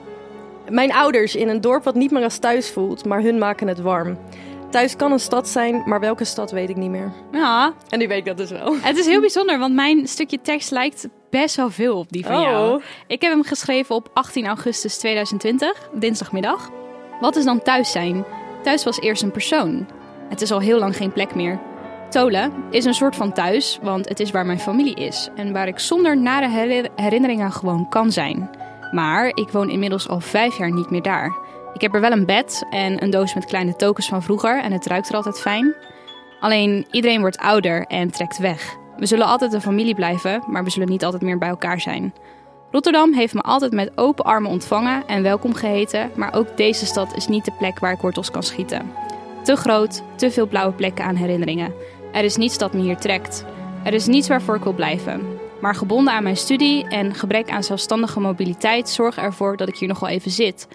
Mijn 0.69 0.93
ouders 0.93 1.35
in 1.35 1.49
een 1.49 1.61
dorp 1.61 1.83
wat 1.83 1.95
niet 1.95 2.11
meer 2.11 2.23
als 2.23 2.37
thuis 2.37 2.69
voelt, 2.69 3.05
maar 3.05 3.21
hun 3.21 3.37
maken 3.37 3.67
het 3.67 3.81
warm. 3.81 4.17
Thuis 4.69 4.95
kan 4.95 5.11
een 5.11 5.19
stad 5.19 5.47
zijn, 5.47 5.83
maar 5.85 5.99
welke 5.99 6.25
stad 6.25 6.51
weet 6.51 6.69
ik 6.69 6.75
niet 6.75 6.89
meer. 6.89 7.11
Ja, 7.31 7.73
En 7.89 7.99
die 7.99 8.07
weet 8.07 8.17
ik 8.17 8.25
dat 8.25 8.37
dus 8.37 8.49
wel. 8.49 8.75
het 8.81 8.97
is 8.97 9.05
heel 9.05 9.19
bijzonder, 9.19 9.59
want 9.59 9.73
mijn 9.73 10.07
stukje 10.07 10.41
tekst 10.41 10.71
lijkt 10.71 11.07
best 11.29 11.55
wel 11.55 11.69
veel 11.69 11.97
op 11.97 12.11
die 12.11 12.25
van 12.25 12.41
jou. 12.41 12.75
Oh. 12.75 12.83
Ik 13.07 13.21
heb 13.21 13.31
hem 13.31 13.43
geschreven 13.43 13.95
op 13.95 14.09
18 14.13 14.47
augustus 14.47 14.97
2020, 14.97 15.89
dinsdagmiddag. 15.93 16.69
Wat 17.19 17.35
is 17.35 17.45
dan 17.45 17.61
thuis 17.61 17.91
zijn? 17.91 18.25
Thuis 18.63 18.83
was 18.83 18.99
eerst 18.99 19.23
een 19.23 19.31
persoon. 19.31 19.87
Het 20.29 20.41
is 20.41 20.51
al 20.51 20.59
heel 20.59 20.79
lang 20.79 20.95
geen 20.95 21.11
plek 21.11 21.35
meer. 21.35 21.59
Tolen 22.09 22.53
is 22.69 22.85
een 22.85 22.93
soort 22.93 23.15
van 23.15 23.33
thuis, 23.33 23.79
want 23.81 24.09
het 24.09 24.19
is 24.19 24.31
waar 24.31 24.45
mijn 24.45 24.59
familie 24.59 24.95
is 24.95 25.29
en 25.35 25.53
waar 25.53 25.67
ik 25.67 25.79
zonder 25.79 26.17
nare 26.17 26.49
herinner- 26.49 26.91
herinneringen 26.95 27.51
gewoon 27.51 27.89
kan 27.89 28.11
zijn. 28.11 28.49
Maar 28.91 29.27
ik 29.27 29.49
woon 29.49 29.69
inmiddels 29.69 30.09
al 30.09 30.19
vijf 30.19 30.57
jaar 30.57 30.71
niet 30.71 30.89
meer 30.89 31.01
daar. 31.01 31.37
Ik 31.73 31.81
heb 31.81 31.93
er 31.93 32.01
wel 32.01 32.11
een 32.11 32.25
bed 32.25 32.65
en 32.69 33.03
een 33.03 33.09
doos 33.09 33.33
met 33.33 33.45
kleine 33.45 33.75
tokens 33.75 34.07
van 34.07 34.23
vroeger 34.23 34.61
en 34.61 34.71
het 34.71 34.85
ruikt 34.85 35.09
er 35.09 35.15
altijd 35.15 35.39
fijn. 35.39 35.75
Alleen 36.39 36.87
iedereen 36.91 37.19
wordt 37.19 37.37
ouder 37.37 37.85
en 37.85 38.11
trekt 38.11 38.37
weg. 38.37 38.75
We 38.97 39.05
zullen 39.05 39.25
altijd 39.27 39.53
een 39.53 39.61
familie 39.61 39.95
blijven, 39.95 40.43
maar 40.47 40.63
we 40.63 40.69
zullen 40.69 40.89
niet 40.89 41.05
altijd 41.05 41.21
meer 41.23 41.37
bij 41.37 41.49
elkaar 41.49 41.79
zijn. 41.79 42.13
Rotterdam 42.71 43.13
heeft 43.13 43.33
me 43.33 43.41
altijd 43.41 43.71
met 43.71 43.91
open 43.95 44.25
armen 44.25 44.51
ontvangen 44.51 45.07
en 45.07 45.23
welkom 45.23 45.53
geheten, 45.53 46.11
maar 46.15 46.33
ook 46.33 46.57
deze 46.57 46.85
stad 46.85 47.15
is 47.15 47.27
niet 47.27 47.45
de 47.45 47.51
plek 47.57 47.79
waar 47.79 47.91
ik 47.91 48.01
wortels 48.01 48.31
kan 48.31 48.43
schieten. 48.43 48.91
Te 49.43 49.55
groot, 49.55 50.03
te 50.15 50.31
veel 50.31 50.47
blauwe 50.47 50.73
plekken 50.73 51.05
aan 51.05 51.15
herinneringen. 51.15 51.73
Er 52.13 52.23
is 52.23 52.35
niets 52.35 52.57
dat 52.57 52.73
me 52.73 52.81
hier 52.81 52.97
trekt. 52.97 53.45
Er 53.83 53.93
is 53.93 54.05
niets 54.05 54.27
waarvoor 54.27 54.55
ik 54.55 54.63
wil 54.63 54.73
blijven. 54.73 55.39
Maar 55.61 55.75
gebonden 55.75 56.13
aan 56.13 56.23
mijn 56.23 56.37
studie 56.37 56.87
en 56.87 57.13
gebrek 57.15 57.49
aan 57.49 57.63
zelfstandige 57.63 58.19
mobiliteit 58.19 58.89
zorgen 58.89 59.23
ervoor 59.23 59.57
dat 59.57 59.67
ik 59.67 59.77
hier 59.77 59.87
nog 59.87 59.99
wel 59.99 60.09
even 60.09 60.31
zit. 60.31 60.67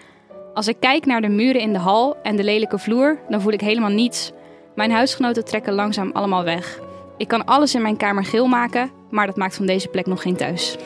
Als 0.55 0.69
ik 0.69 0.77
kijk 0.81 1.07
naar 1.07 1.21
de 1.21 1.29
muren 1.29 1.61
in 1.61 1.73
de 1.73 1.79
hal 1.79 2.17
en 2.23 2.37
de 2.37 2.45
lelijke 2.45 2.79
vloer, 2.79 3.19
dan 3.29 3.41
voel 3.41 3.53
ik 3.53 3.61
helemaal 3.61 3.91
niets. 3.91 4.33
Mijn 4.75 4.91
huisgenoten 4.91 5.45
trekken 5.45 5.73
langzaam 5.73 6.11
allemaal 6.13 6.45
weg. 6.45 6.81
Ik 7.17 7.29
kan 7.29 7.45
alles 7.45 7.75
in 7.75 7.83
mijn 7.83 7.97
kamer 7.97 8.25
geel 8.25 8.47
maken, 8.47 8.91
maar 9.11 9.27
dat 9.27 9.37
maakt 9.37 9.57
van 9.57 9.67
deze 9.67 9.89
plek 9.89 10.07
nog 10.07 10.23
geen 10.23 10.37
thuis. 10.37 10.77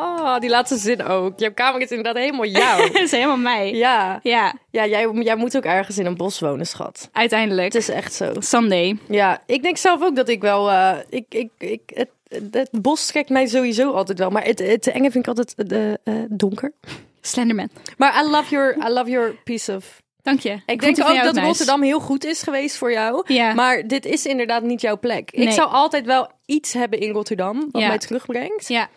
Oh, 0.00 0.38
die 0.38 0.50
laatste 0.50 0.76
zin 0.76 1.02
ook. 1.04 1.38
Jouw 1.38 1.52
kamer 1.54 1.80
is 1.80 1.88
inderdaad 1.90 2.16
helemaal 2.22 2.44
jou. 2.46 2.92
dat 2.92 3.00
is 3.06 3.10
helemaal 3.10 3.36
mij. 3.36 3.72
ja, 3.74 4.20
Ja, 4.22 4.54
ja 4.70 4.86
jij, 4.86 5.10
jij 5.12 5.36
moet 5.36 5.56
ook 5.56 5.64
ergens 5.64 5.98
in 5.98 6.06
een 6.06 6.16
bos 6.16 6.40
wonen, 6.40 6.66
schat. 6.66 7.08
uiteindelijk. 7.12 7.72
Het 7.72 7.82
is 7.82 7.88
echt 7.88 8.14
zo. 8.14 8.32
Someday. 8.38 8.98
Ja, 9.08 9.42
ik 9.46 9.62
denk 9.62 9.76
zelf 9.76 10.02
ook 10.02 10.16
dat 10.16 10.28
ik 10.28 10.40
wel... 10.40 10.70
eh, 10.70 10.96
ik, 11.08 11.24
ik, 11.28 11.50
ik, 11.58 11.80
het, 11.94 12.08
het 12.50 12.68
bos 12.82 13.06
trekt 13.06 13.28
mij 13.28 13.46
sowieso 13.46 13.90
altijd 13.92 14.18
wel. 14.18 14.30
Maar 14.30 14.44
het, 14.44 14.58
het 14.58 14.86
enge 14.86 15.10
vind 15.10 15.26
ik 15.28 15.36
altijd 15.36 15.54
eh, 15.72 15.92
eh, 15.92 16.26
donker. 16.28 16.72
Slenderman. 17.20 17.68
Maar 17.96 18.24
I 18.24 18.30
love 18.30 18.50
your, 18.50 18.76
I 18.86 18.88
love 18.92 19.10
your 19.10 19.34
piece 19.44 19.76
of... 19.76 20.02
Dank 20.22 20.40
je. 20.40 20.60
Ik, 20.66 20.80
denk 20.80 20.98
ook 21.00 21.22
dat 21.22 21.34
nice. 21.34 21.46
Rotterdam 21.46 21.82
heel 21.82 22.00
goed 22.00 22.24
is 22.24 22.42
geweest 22.42 22.76
voor 22.76 22.92
jou. 22.92 23.22
Ja. 23.26 23.54
Maar 23.54 23.86
dit 23.86 24.04
is 24.04 24.26
inderdaad 24.26 24.62
niet 24.62 24.80
jouw 24.80 24.98
plek. 24.98 25.30
Ik 25.30 25.44
Nee. 25.44 25.52
zou 25.52 25.68
altijd 25.70 26.06
wel 26.06 26.30
iets 26.46 26.72
hebben 26.72 26.98
in 27.00 27.10
Rotterdam 27.12 27.68
wat 27.70 27.82
Ja. 27.82 27.88
mij 27.88 27.98
terugbrengt. 27.98 28.68
Ja. 28.68 28.88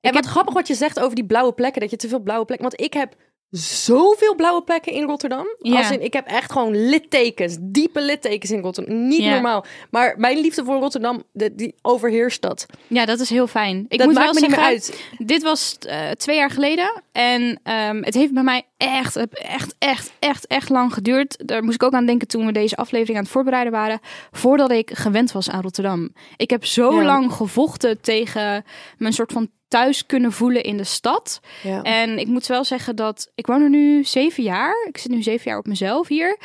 En 0.00 0.12
wat 0.14 0.26
grappig 0.26 0.54
wat 0.54 0.66
je 0.68 0.74
zegt 0.74 1.00
over 1.00 1.14
die 1.14 1.26
blauwe 1.26 1.52
plekken, 1.52 1.80
dat 1.80 1.90
je 1.90 1.96
te 1.96 2.08
veel 2.08 2.20
blauwe 2.20 2.44
plekken. 2.44 2.68
Want 2.68 2.80
ik 2.82 2.92
heb 2.92 3.14
zoveel 3.50 4.34
blauwe 4.34 4.62
plekken 4.62 4.92
in 4.92 5.02
Rotterdam. 5.04 5.46
Ja. 5.58 5.76
Als 5.78 5.90
in, 5.90 6.02
ik 6.04 6.12
heb 6.12 6.26
echt 6.26 6.52
gewoon 6.52 6.88
littekens, 6.88 7.56
diepe 7.60 8.00
littekens 8.02 8.50
in 8.50 8.60
Rotterdam. 8.60 9.08
Niet 9.08 9.22
Ja. 9.22 9.32
normaal. 9.32 9.64
Maar 9.90 10.14
mijn 10.18 10.38
liefde 10.38 10.64
voor 10.64 10.78
Rotterdam, 10.80 11.22
de, 11.32 11.54
die 11.54 11.74
overheerst 11.82 12.42
dat. 12.42 12.66
ja, 12.86 13.04
dat 13.04 13.20
is 13.20 13.30
heel 13.30 13.46
fijn. 13.46 13.84
Ik 13.88 13.98
dat 13.98 14.06
moet 14.06 14.16
maakt 14.16 14.26
wel 14.32 14.34
me 14.34 14.40
niet 14.40 14.56
meer 14.58 14.70
zeggen, 14.70 15.00
uit. 15.18 15.26
Dit 15.28 15.42
was 15.42 15.76
eh, 15.78 16.10
twee 16.10 16.36
jaar 16.36 16.50
geleden. 16.50 17.02
En 17.12 17.60
ehm, 17.62 18.02
het 18.02 18.14
heeft 18.14 18.32
bij 18.34 18.42
mij 18.42 18.62
echt, 18.76 19.16
echt, 19.16 19.74
echt, 19.78 20.12
echt, 20.18 20.46
echt 20.46 20.68
lang 20.68 20.94
geduurd. 20.94 21.48
Daar 21.48 21.62
moest 21.64 21.74
ik 21.74 21.82
ook 21.82 21.92
aan 21.92 22.06
denken 22.06 22.28
toen 22.28 22.46
we 22.46 22.52
deze 22.52 22.76
aflevering 22.76 23.16
aan 23.16 23.22
het 23.24 23.32
voorbereiden 23.32 23.72
waren. 23.72 24.00
Voordat 24.30 24.70
ik 24.70 24.90
gewend 24.94 25.32
was 25.32 25.50
aan 25.50 25.62
Rotterdam. 25.62 26.12
Ik 26.36 26.50
heb 26.50 26.64
zo 26.64 26.94
Ja. 26.94 27.04
lang 27.04 27.32
gevochten 27.32 28.00
tegen 28.00 28.64
mijn 28.98 29.12
soort 29.12 29.32
van 29.32 29.50
thuis 29.70 30.06
kunnen 30.06 30.32
voelen 30.32 30.62
in 30.62 30.76
de 30.76 30.84
stad. 30.84 31.40
Ja. 31.62 31.82
En 31.82 32.18
ik 32.18 32.26
moet 32.26 32.46
wel 32.46 32.64
zeggen 32.64 32.96
dat 32.96 33.30
ik 33.34 33.46
woon 33.46 33.62
er 33.62 33.70
nu 33.70 34.04
zeven 34.04 34.42
jaar. 34.42 34.86
Ik 34.88 34.98
zit 34.98 35.10
nu 35.10 35.22
zeven 35.22 35.50
jaar 35.50 35.58
op 35.58 35.66
mezelf 35.66 36.08
hier. 36.08 36.38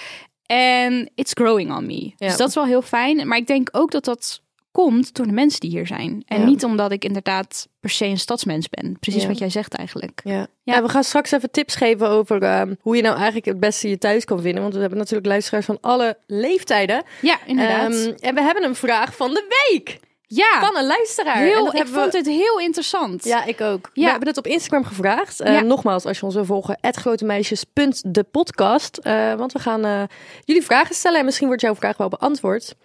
En 0.45 1.09
it's 1.15 1.31
growing 1.33 1.75
on 1.75 1.85
me. 1.85 2.03
Ja. 2.03 2.27
Dus 2.27 2.37
dat 2.37 2.47
is 2.49 2.55
wel 2.55 2.65
heel 2.65 2.81
fijn. 2.81 3.27
Maar 3.27 3.37
ik 3.37 3.47
denk 3.47 3.69
ook 3.71 3.91
dat 3.91 4.05
dat 4.05 4.41
komt 4.71 5.13
door 5.13 5.25
de 5.25 5.31
mensen 5.31 5.59
die 5.59 5.69
hier 5.69 5.87
zijn. 5.87 6.23
En 6.25 6.39
Ja. 6.39 6.45
niet 6.45 6.63
omdat 6.63 6.91
ik 6.91 7.05
inderdaad 7.05 7.67
per 7.79 7.89
se 7.89 8.05
een 8.05 8.17
stadsmens 8.19 8.69
ben. 8.69 8.97
Precies 8.99 9.21
Ja. 9.21 9.27
wat 9.27 9.37
jij 9.37 9.49
zegt 9.49 9.73
eigenlijk. 9.73 10.21
Ja. 10.23 10.47
Ja, 10.63 10.81
we 10.81 10.89
gaan 10.89 11.03
straks 11.03 11.31
even 11.31 11.51
tips 11.51 11.75
geven 11.75 12.09
over 12.09 12.41
ehm, 12.43 12.73
hoe 12.81 12.95
je 12.95 13.01
nou 13.01 13.15
eigenlijk 13.15 13.45
het 13.45 13.59
beste 13.59 13.89
je 13.89 13.97
thuis 13.97 14.25
kan 14.25 14.41
vinden. 14.41 14.61
Want 14.61 14.73
we 14.73 14.79
hebben 14.79 14.97
natuurlijk 14.97 15.27
luisteraars 15.27 15.65
van 15.65 15.77
alle 15.81 16.17
leeftijden. 16.27 17.03
Ja, 17.21 17.37
inderdaad. 17.45 17.91
Ehm, 17.93 18.13
en 18.19 18.35
we 18.35 18.41
hebben 18.41 18.63
een 18.63 18.75
vraag 18.75 19.15
van 19.15 19.33
de 19.33 19.65
week 19.69 19.99
ja, 20.27 20.59
van 20.59 20.77
een 20.77 20.85
luisteraar. 20.85 21.37
Heel, 21.37 21.67
ik 21.67 21.71
hebben 21.73 21.93
we- 21.93 21.99
vond 21.99 22.13
het 22.13 22.25
heel 22.25 22.59
interessant. 22.59 23.23
Ja, 23.23 23.45
ik 23.45 23.61
ook. 23.61 23.89
Ja. 23.93 24.03
We 24.03 24.09
hebben 24.09 24.27
het 24.27 24.37
op 24.37 24.47
Instagram 24.47 24.83
gevraagd. 24.83 25.39
Eh. 25.39 25.61
Nogmaals, 25.61 26.05
als 26.05 26.19
je 26.19 26.25
ons 26.25 26.35
wil 26.35 26.45
volgen, 26.45 26.77
grotemeisjes.depodcast. 26.81 28.97
Eh 28.97 29.33
want 29.33 29.51
we 29.51 29.59
gaan 29.59 29.85
eh, 29.85 30.03
jullie 30.45 30.63
vragen 30.63 30.95
stellen 30.95 31.19
en 31.19 31.25
misschien 31.25 31.47
wordt 31.47 31.61
jouw 31.61 31.75
vraag 31.75 31.97
wel 31.97 32.09
beantwoord. 32.09 32.75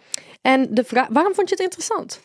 En 0.43 0.67
de 0.71 0.85
vraag, 0.85 1.07
waarom 1.11 1.35
vond 1.35 1.49
je 1.49 1.55
het 1.55 1.65
interessant? 1.65 2.21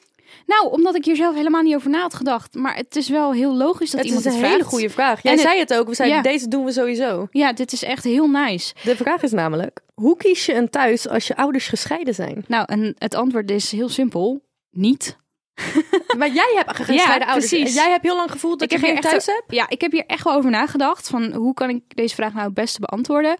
Nou, 0.45 0.71
omdat 0.71 0.95
ik 0.95 1.05
hier 1.05 1.15
zelf 1.15 1.35
helemaal 1.35 1.61
niet 1.61 1.75
over 1.75 1.89
na 1.89 2.01
had 2.01 2.13
gedacht. 2.13 2.53
Maar 2.53 2.75
het 2.75 2.95
is 2.95 3.09
wel 3.09 3.33
heel 3.33 3.55
logisch 3.55 3.89
dat 3.91 3.99
het 3.99 4.07
iemand 4.09 4.25
is 4.25 4.31
een 4.33 4.37
het 4.37 4.47
hele 4.47 4.57
vraagt. 4.59 4.73
goede 4.73 4.89
vraag. 4.89 5.21
Jij 5.23 5.31
En 5.31 5.37
het- 5.37 5.47
zei 5.47 5.59
het 5.59 5.73
ook. 5.73 5.87
We 5.87 5.93
zeiden, 5.95 6.17
Ja. 6.17 6.23
deze 6.23 6.47
doen 6.47 6.65
we 6.65 6.71
sowieso. 6.71 7.27
Ja, 7.31 7.53
dit 7.53 7.71
is 7.71 7.83
echt 7.83 8.03
heel 8.03 8.27
nice. 8.27 8.73
De 8.83 8.95
vraag 8.95 9.23
is 9.23 9.31
namelijk, 9.31 9.79
hoe 9.93 10.17
kies 10.17 10.45
je 10.45 10.53
een 10.53 10.69
thuis 10.69 11.07
als 11.07 11.27
je 11.27 11.35
ouders 11.35 11.67
gescheiden 11.67 12.13
zijn? 12.13 12.43
Nou, 12.47 12.63
en 12.67 12.95
het 12.97 13.15
antwoord 13.15 13.51
is 13.51 13.71
heel 13.71 13.89
simpel. 13.89 14.41
Niet. 14.75 15.17
Maar 16.17 16.29
jij 16.29 16.53
hebt 16.55 16.75
gescheiden 16.75 17.27
ouders. 17.27 17.49
precies. 17.49 17.67
En 17.67 17.73
jij 17.83 17.91
hebt 17.91 18.03
heel 18.03 18.15
lang 18.15 18.31
gevoeld 18.31 18.59
dat 18.59 18.71
Ik 18.71 18.77
je 18.79 18.85
heb 18.85 18.85
geen 18.85 18.95
hier 18.95 19.13
echt 19.13 19.25
thuis 19.25 19.37
hebt? 19.37 19.53
Ja, 19.53 19.69
ik 19.69 19.81
heb 19.81 19.91
hier 19.91 20.05
echt 20.05 20.23
wel 20.23 20.33
over 20.33 20.49
nagedacht. 20.49 21.07
Van 21.07 21.33
hoe 21.33 21.53
kan 21.53 21.69
ik 21.69 21.83
deze 21.87 22.15
vraag 22.15 22.33
nou 22.33 22.45
het 22.45 22.53
beste 22.53 22.79
beantwoorden? 22.79 23.37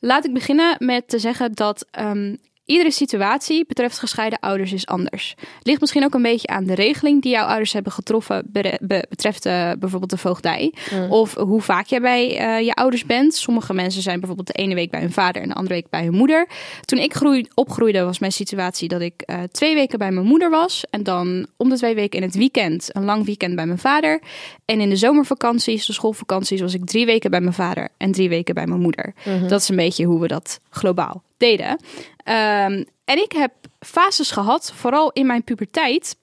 Laat 0.00 0.24
ik 0.24 0.32
beginnen 0.32 0.76
met 0.78 1.08
te 1.08 1.18
zeggen 1.18 1.52
dat 1.52 1.86
ehm, 1.90 2.36
Iedere 2.68 2.90
situatie 2.90 3.64
betreft 3.66 3.98
gescheiden 3.98 4.38
ouders 4.40 4.72
is 4.72 4.86
anders. 4.86 5.34
Ligt 5.62 5.80
misschien 5.80 6.04
ook 6.04 6.14
een 6.14 6.22
beetje 6.22 6.48
aan 6.48 6.64
de 6.64 6.74
regeling 6.74 7.22
die 7.22 7.32
jouw 7.32 7.46
ouders 7.46 7.72
hebben 7.72 7.92
getroffen 7.92 8.42
be- 8.50 9.04
betreft 9.08 9.46
eh, 9.46 9.70
bijvoorbeeld 9.78 10.10
de 10.10 10.18
voogdij. 10.18 10.74
Of 11.08 11.34
hoe 11.34 11.60
vaak 11.60 11.86
jij 11.86 12.00
bij 12.00 12.38
eh, 12.38 12.64
je 12.64 12.74
ouders 12.74 13.04
bent. 13.04 13.34
Sommige 13.34 13.74
mensen 13.74 14.02
zijn 14.02 14.18
bijvoorbeeld 14.18 14.46
de 14.46 14.62
ene 14.62 14.74
week 14.74 14.90
bij 14.90 15.00
hun 15.00 15.12
vader 15.12 15.42
en 15.42 15.48
de 15.48 15.54
andere 15.54 15.74
week 15.74 15.90
bij 15.90 16.04
hun 16.04 16.14
moeder. 16.14 16.48
Toen 16.84 16.98
ik 16.98 17.14
groei, 17.14 17.46
opgroeide 17.54 18.04
was 18.04 18.18
mijn 18.18 18.32
situatie 18.32 18.88
dat 18.88 19.00
ik 19.00 19.22
eh, 19.22 19.42
twee 19.52 19.74
weken 19.74 19.98
bij 19.98 20.10
mijn 20.10 20.26
moeder 20.26 20.50
was. 20.50 20.84
En 20.90 21.02
dan 21.02 21.46
om 21.56 21.68
de 21.68 21.76
twee 21.76 21.94
weken 21.94 22.18
in 22.20 22.26
het 22.26 22.36
weekend 22.36 22.88
een 22.92 23.04
lang 23.04 23.24
weekend 23.24 23.54
bij 23.54 23.66
mijn 23.66 23.78
vader. 23.78 24.20
En 24.64 24.80
in 24.80 24.88
de 24.88 24.96
zomervakanties, 24.96 25.86
de 25.86 25.92
schoolvakanties, 25.92 26.60
was 26.60 26.74
ik 26.74 26.86
drie 26.86 27.06
weken 27.06 27.30
bij 27.30 27.40
mijn 27.40 27.52
vader 27.52 27.88
en 27.96 28.12
drie 28.12 28.28
weken 28.28 28.54
bij 28.54 28.66
mijn 28.66 28.80
moeder. 28.80 29.14
Dat 29.48 29.60
is 29.60 29.68
een 29.68 29.76
beetje 29.76 30.04
hoe 30.04 30.20
we 30.20 30.28
dat 30.28 30.60
globaal 30.70 31.26
deden. 31.38 31.80
Ehm, 32.24 32.84
en 33.04 33.22
ik 33.22 33.32
heb 33.32 33.52
fases 33.80 34.30
gehad, 34.30 34.72
vooral 34.74 35.12
in 35.12 35.26
mijn 35.26 35.44
puberteit, 35.44 36.16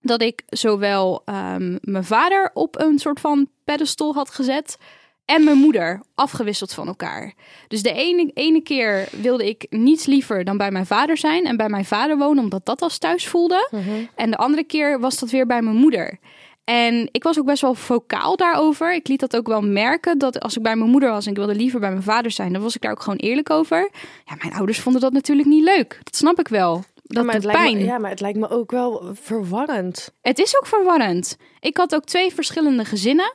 dat 0.00 0.22
ik 0.22 0.42
zowel 0.46 1.22
ehm, 1.24 1.78
mijn 1.80 2.04
vader 2.04 2.50
op 2.54 2.80
een 2.80 2.98
soort 2.98 3.20
van 3.20 3.48
pedestal 3.64 4.14
had 4.14 4.30
gezet 4.30 4.76
en 5.24 5.44
mijn 5.44 5.58
moeder 5.58 6.02
afgewisseld 6.14 6.72
van 6.72 6.86
elkaar. 6.86 7.34
Dus 7.68 7.82
de 7.82 7.92
ene, 7.92 8.30
ene 8.34 8.62
keer 8.62 9.08
wilde 9.20 9.48
ik 9.48 9.66
niets 9.70 10.06
liever 10.06 10.44
dan 10.44 10.56
bij 10.56 10.70
mijn 10.70 10.86
vader 10.86 11.16
zijn 11.16 11.44
en 11.44 11.56
bij 11.56 11.68
mijn 11.68 11.84
vader 11.84 12.18
wonen, 12.18 12.42
omdat 12.42 12.66
dat 12.66 12.82
als 12.82 12.98
thuis 12.98 13.28
voelde. 13.28 13.68
En 14.14 14.30
de 14.30 14.36
andere 14.36 14.64
keer 14.64 15.00
was 15.00 15.18
dat 15.18 15.30
weer 15.30 15.46
bij 15.46 15.62
mijn 15.62 15.76
moeder. 15.76 16.18
En 16.64 17.08
ik 17.12 17.22
was 17.22 17.38
ook 17.38 17.46
best 17.46 17.62
wel 17.62 17.74
vocaal 17.74 18.36
daarover. 18.36 18.94
Ik 18.94 19.08
liet 19.08 19.20
dat 19.20 19.36
ook 19.36 19.46
wel 19.46 19.62
merken 19.62 20.18
dat 20.18 20.40
als 20.40 20.56
ik 20.56 20.62
bij 20.62 20.76
mijn 20.76 20.90
moeder 20.90 21.10
was 21.10 21.24
en 21.24 21.30
ik 21.30 21.36
wilde 21.36 21.54
liever 21.54 21.80
bij 21.80 21.90
mijn 21.90 22.02
vader 22.02 22.30
zijn, 22.30 22.52
dan 22.52 22.62
was 22.62 22.74
ik 22.74 22.80
daar 22.80 22.90
ook 22.90 23.02
gewoon 23.02 23.18
eerlijk 23.18 23.50
over. 23.50 23.90
Ja, 24.24 24.34
mijn 24.38 24.54
ouders 24.54 24.80
vonden 24.80 25.00
dat 25.00 25.12
natuurlijk 25.12 25.48
niet 25.48 25.64
leuk. 25.64 25.98
Dat 26.02 26.16
snap 26.16 26.38
ik 26.38 26.48
wel. 26.48 26.84
Dat 27.02 27.24
maar 27.24 27.34
doet 27.34 27.44
het 27.44 27.52
lijkt 27.52 27.70
pijn. 27.70 27.76
Me, 27.76 27.92
ja, 27.92 27.98
maar 27.98 28.10
het 28.10 28.20
lijkt 28.20 28.38
me 28.38 28.48
ook 28.48 28.70
wel 28.70 29.10
verwarrend. 29.12 30.12
Het 30.20 30.38
is 30.38 30.56
ook 30.56 30.66
verwarrend. 30.66 31.36
Ik 31.60 31.76
had 31.76 31.94
ook 31.94 32.04
twee 32.04 32.34
verschillende 32.34 32.84
gezinnen. 32.84 33.32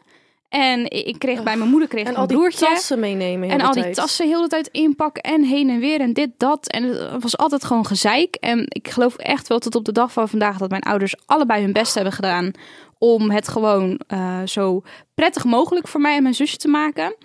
En 0.50 0.89
ik 0.92 1.20
kreeg 1.20 1.44
bij 1.44 1.58
mijn 1.58 1.70
moeder 1.70 1.88
kreeg 1.88 2.08
En 2.08 2.16
al 2.16 2.22
een 2.22 2.27
die 2.27 2.38
broertje. 2.38 2.66
tassen 2.66 3.00
meenemen. 3.00 3.50
En 3.50 3.62
al 3.62 3.74
die 3.74 3.89
tassen 3.89 4.27
heel 4.27 4.42
de 4.42 4.48
tijd 4.48 4.68
inpakken 4.68 5.24
en 5.24 5.44
heen 5.44 5.70
en 5.70 5.80
weer 5.80 6.00
en 6.00 6.13
dit, 6.13 6.30
dat. 6.38 6.68
En 6.68 6.84
het 6.84 7.24
was 7.24 7.38
altijd 7.38 7.63
gewoon 7.66 7.86
gezeik. 7.86 8.36
En 8.36 8.63
ik 8.68 8.89
geloof 8.89 9.16
echt 9.16 9.48
wel 9.48 9.60
tot 9.60 9.75
op 9.75 9.86
de 9.86 9.92
dag 9.92 10.12
van 10.12 10.30
vandaag 10.30 10.58
dat 10.58 10.70
mijn 10.70 10.82
ouders 10.82 11.16
allebei 11.25 11.62
hun 11.62 11.74
best 11.74 11.94
hebben 11.96 12.13
gedaan 12.13 12.51
om 12.98 13.32
het 13.32 13.48
gewoon 13.48 14.00
eh, 14.08 14.42
zo 14.46 14.82
prettig 15.13 15.44
mogelijk 15.44 15.88
voor 15.88 16.01
mij 16.01 16.16
en 16.16 16.24
mijn 16.24 16.36
zusje 16.36 16.58
te 16.58 16.68
maken. 16.68 17.16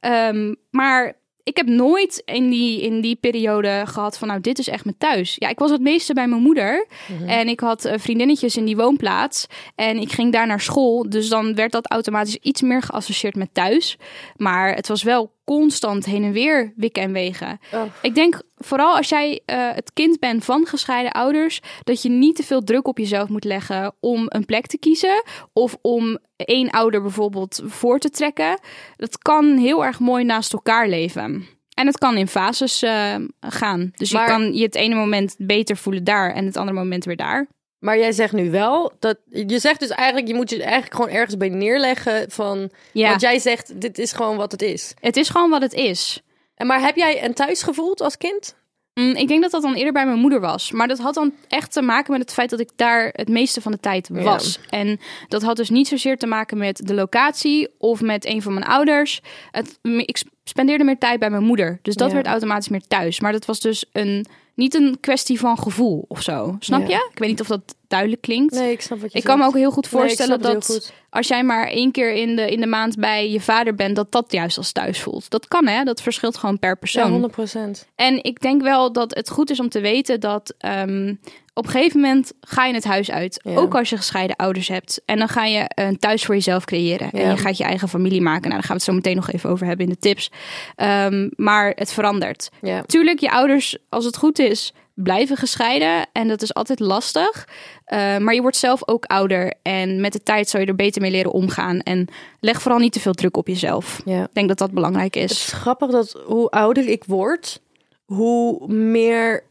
Ehm, 0.00 0.54
maar 0.70 1.19
ik 1.42 1.56
heb 1.56 1.66
nooit 1.66 2.22
in 2.24 2.50
die, 2.50 2.82
in 2.82 3.00
die 3.00 3.16
periode 3.16 3.82
gehad 3.86 4.18
van 4.18 4.28
nou, 4.28 4.40
dit 4.40 4.58
is 4.58 4.68
echt 4.68 4.84
mijn 4.84 4.98
thuis. 4.98 5.36
Ja, 5.38 5.48
ik 5.48 5.58
was 5.58 5.70
het 5.70 5.80
meeste 5.80 6.14
bij 6.14 6.28
mijn 6.28 6.42
moeder. 6.42 6.86
En 7.26 7.48
ik 7.48 7.60
had 7.60 7.84
eh, 7.84 7.98
vriendinnetjes 7.98 8.56
in 8.56 8.64
die 8.64 8.76
woonplaats. 8.76 9.46
En 9.74 9.98
ik 9.98 10.12
ging 10.12 10.32
daar 10.32 10.46
naar 10.46 10.60
school. 10.60 11.10
Dus 11.10 11.28
dan 11.28 11.54
werd 11.54 11.72
dat 11.72 11.90
automatisch 11.90 12.36
iets 12.36 12.62
meer 12.62 12.82
geassocieerd 12.82 13.36
met 13.36 13.54
thuis. 13.54 13.96
Maar 14.36 14.74
het 14.74 14.88
was 14.88 15.02
wel 15.02 15.32
constant 15.56 16.04
heen 16.04 16.24
en 16.24 16.32
weer 16.32 16.72
wikken 16.76 17.02
en 17.02 17.12
wegen. 17.12 17.58
Oh. 17.72 17.82
Ik 18.02 18.14
denk 18.14 18.42
vooral 18.56 18.96
als 18.96 19.08
jij 19.08 19.40
eh, 19.44 19.68
het 19.72 19.92
kind 19.92 20.18
bent 20.18 20.44
van 20.44 20.66
gescheiden 20.66 21.12
ouders, 21.12 21.60
dat 21.82 22.02
je 22.02 22.08
niet 22.08 22.36
te 22.36 22.42
veel 22.42 22.62
druk 22.62 22.88
op 22.88 22.98
jezelf 22.98 23.28
moet 23.28 23.44
leggen 23.44 23.94
om 24.00 24.24
een 24.28 24.44
plek 24.44 24.66
te 24.66 24.78
kiezen 24.78 25.22
of 25.52 25.76
om 25.82 26.18
één 26.36 26.70
ouder 26.70 27.02
bijvoorbeeld 27.02 27.62
voor 27.64 27.98
te 27.98 28.10
trekken. 28.10 28.60
Dat 28.96 29.18
kan 29.18 29.56
heel 29.56 29.84
erg 29.84 29.98
mooi 29.98 30.24
naast 30.24 30.52
elkaar 30.52 30.88
leven. 30.88 31.46
En 31.74 31.86
het 31.86 31.98
kan 31.98 32.16
in 32.16 32.28
fases 32.28 32.82
eh, 32.82 33.14
gaan. 33.40 33.90
Dus 33.94 34.12
Maar- 34.12 34.22
je 34.22 34.28
kan 34.28 34.54
je 34.54 34.62
het 34.62 34.74
ene 34.74 34.94
moment 34.94 35.34
beter 35.38 35.76
voelen 35.76 36.04
daar 36.04 36.34
en 36.34 36.44
het 36.44 36.56
andere 36.56 36.78
moment 36.78 37.04
weer 37.04 37.16
daar. 37.16 37.48
Maar 37.80 37.98
jij 37.98 38.12
zegt 38.12 38.32
nu 38.32 38.50
wel 38.50 38.92
dat 38.98 39.16
je 39.30 39.58
zegt 39.58 39.80
dus 39.80 39.88
eigenlijk 39.88 40.28
je 40.28 40.34
moet 40.34 40.50
je 40.50 40.62
eigenlijk 40.62 40.94
gewoon 40.94 41.10
ergens 41.10 41.36
bij 41.36 41.48
neerleggen 41.48 42.30
van 42.30 42.70
Ja, 42.92 43.08
want 43.08 43.20
jij 43.20 43.38
zegt 43.38 43.80
dit 43.80 43.98
is 43.98 44.12
gewoon 44.12 44.36
wat 44.36 44.52
het 44.52 44.62
is. 44.62 44.94
het 45.00 45.16
is 45.16 45.28
gewoon 45.28 45.50
wat 45.50 45.62
het 45.62 45.72
is. 45.72 46.22
En 46.54 46.66
maar 46.66 46.80
heb 46.80 46.96
jij 46.96 47.24
een 47.24 47.34
thuis 47.34 47.62
gevoeld 47.62 48.00
als 48.00 48.16
kind? 48.16 48.58
Mm, 48.94 49.14
ik 49.16 49.28
denk 49.28 49.42
dat 49.42 49.50
dat 49.50 49.62
dan 49.62 49.74
eerder 49.74 49.92
bij 49.92 50.06
mijn 50.06 50.18
moeder 50.18 50.40
was. 50.40 50.70
Maar 50.72 50.88
dat 50.88 50.98
had 50.98 51.14
dan 51.14 51.32
echt 51.48 51.72
te 51.72 51.82
maken 51.82 52.12
met 52.12 52.20
het 52.20 52.32
feit 52.32 52.50
dat 52.50 52.60
ik 52.60 52.70
daar 52.76 53.10
het 53.12 53.28
meeste 53.28 53.60
van 53.60 53.72
de 53.72 53.80
tijd 53.80 54.08
Ja. 54.12 54.22
was. 54.22 54.58
En 54.70 55.00
dat 55.28 55.42
had 55.42 55.56
dus 55.56 55.70
niet 55.70 55.88
zozeer 55.88 56.16
te 56.16 56.26
maken 56.26 56.58
met 56.58 56.86
de 56.86 56.94
locatie 56.94 57.68
of 57.78 58.00
met 58.00 58.24
een 58.24 58.42
van 58.42 58.54
mijn 58.54 58.66
ouders. 58.66 59.20
Het, 59.50 59.78
ik 59.82 60.22
spendeerde 60.50 60.84
meer 60.84 60.98
tijd 60.98 61.18
bij 61.18 61.30
mijn 61.30 61.42
moeder. 61.44 61.78
Dus 61.82 61.94
dat 61.94 62.08
Ja. 62.08 62.14
werd 62.14 62.26
automatisch 62.26 62.68
meer 62.68 62.86
thuis. 62.88 63.20
Maar 63.20 63.32
dat 63.32 63.44
was 63.44 63.60
dus 63.60 63.84
een, 63.92 64.26
niet 64.54 64.74
een 64.74 64.96
kwestie 65.00 65.38
van 65.40 65.58
gevoel 65.58 66.04
of 66.08 66.22
zo. 66.22 66.56
Snap 66.58 66.80
Ja. 66.80 66.86
je? 66.88 67.08
Ik 67.12 67.18
weet 67.18 67.28
niet 67.28 67.40
of 67.40 67.46
dat 67.46 67.74
duidelijk 67.88 68.20
klinkt. 68.22 68.54
Nee, 68.54 68.72
ik 68.72 68.80
snap 68.80 69.00
wat 69.00 69.12
je 69.12 69.18
Ik 69.18 69.24
kan 69.24 69.38
me 69.38 69.44
ook 69.44 69.54
heel 69.54 69.70
goed 69.70 69.86
voorstellen 69.88 70.40
dat 70.40 70.64
goed. 70.66 70.92
als 71.10 71.28
jij 71.28 71.42
maar 71.44 71.66
één 71.68 71.90
keer 71.90 72.12
in 72.12 72.36
de, 72.36 72.50
in 72.50 72.60
de 72.60 72.66
maand 72.66 72.96
bij 72.96 73.30
je 73.30 73.40
vader 73.40 73.74
bent, 73.74 73.96
dat 73.96 74.12
dat 74.12 74.32
juist 74.32 74.56
als 74.56 74.72
thuis 74.72 75.00
voelt. 75.00 75.30
Dat 75.30 75.48
kan 75.48 75.66
hè, 75.66 75.84
dat 75.84 76.02
verschilt 76.02 76.36
gewoon 76.36 76.58
per 76.58 76.68
Ja, 76.68 76.74
persoon. 76.74 77.10
100 77.10 77.32
procent. 77.32 77.88
En 77.94 78.22
ik 78.24 78.40
denk 78.40 78.62
wel 78.62 78.92
dat 78.92 79.14
het 79.14 79.30
goed 79.30 79.50
is 79.50 79.60
om 79.60 79.68
te 79.68 79.80
weten 79.80 80.20
dat 80.20 80.54
ehm, 80.58 81.14
op 81.54 81.64
een 81.64 81.70
gegeven 81.70 82.00
moment 82.00 82.32
ga 82.40 82.64
je 82.64 82.74
het 82.74 82.84
huis 82.84 83.10
uit. 83.10 83.40
Ja. 83.44 83.54
Ook 83.56 83.74
als 83.74 83.90
je 83.90 83.96
gescheiden 83.96 84.36
ouders 84.36 84.68
hebt. 84.68 85.02
En 85.04 85.18
dan 85.18 85.28
ga 85.28 85.44
je 85.44 85.64
een 85.74 85.98
thuis 85.98 86.24
voor 86.24 86.34
jezelf 86.34 86.64
creëren. 86.64 87.10
En 87.10 87.30
je 87.30 87.36
gaat 87.36 87.56
je 87.56 87.64
eigen 87.64 87.88
familie 87.88 88.20
maken. 88.20 88.48
Nou, 88.48 88.52
daar 88.54 88.62
gaan 88.62 88.76
we 88.76 88.82
het 88.82 88.82
zo 88.82 88.92
meteen 88.92 89.16
nog 89.16 89.30
even 89.30 89.50
over 89.50 89.66
hebben 89.66 89.86
in 89.86 89.92
de 89.92 89.98
tips. 89.98 90.30
Ehm, 90.76 91.28
maar 91.36 91.72
het 91.76 91.92
verandert. 91.92 92.50
Ja. 92.62 92.82
Tuurlijk, 92.82 93.18
je 93.20 93.30
ouders, 93.30 93.76
als 93.88 94.04
het 94.04 94.16
goed 94.16 94.38
is, 94.38 94.72
blijven 94.94 95.36
gescheiden. 95.36 96.06
En 96.12 96.28
dat 96.28 96.42
is 96.42 96.54
altijd 96.54 96.80
lastig. 96.80 97.48
Eh, 97.84 98.16
maar 98.18 98.34
je 98.34 98.40
wordt 98.40 98.56
zelf 98.56 98.88
ook 98.88 99.04
ouder. 99.04 99.54
En 99.62 100.00
met 100.00 100.12
de 100.12 100.22
tijd 100.22 100.48
zal 100.48 100.60
je 100.60 100.66
er 100.66 100.74
beter 100.74 101.02
mee 101.02 101.10
leren 101.10 101.32
omgaan. 101.32 101.80
En 101.80 102.08
leg 102.40 102.62
vooral 102.62 102.80
niet 102.80 102.92
te 102.92 103.00
veel 103.00 103.12
druk 103.12 103.36
op 103.36 103.46
jezelf. 103.46 104.00
Ik 104.04 104.26
denk 104.32 104.48
dat 104.48 104.58
dat 104.58 104.70
belangrijk 104.72 105.14
Het 105.14 105.30
is 105.30 105.44
is. 105.46 105.52
grappig 105.52 105.90
dat 105.90 106.22
hoe 106.26 106.50
ouder 106.50 106.88
ik 106.88 107.04
word, 107.06 107.60
hoe 108.04 108.68
meer 108.72 109.44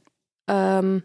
ehm 0.45 0.97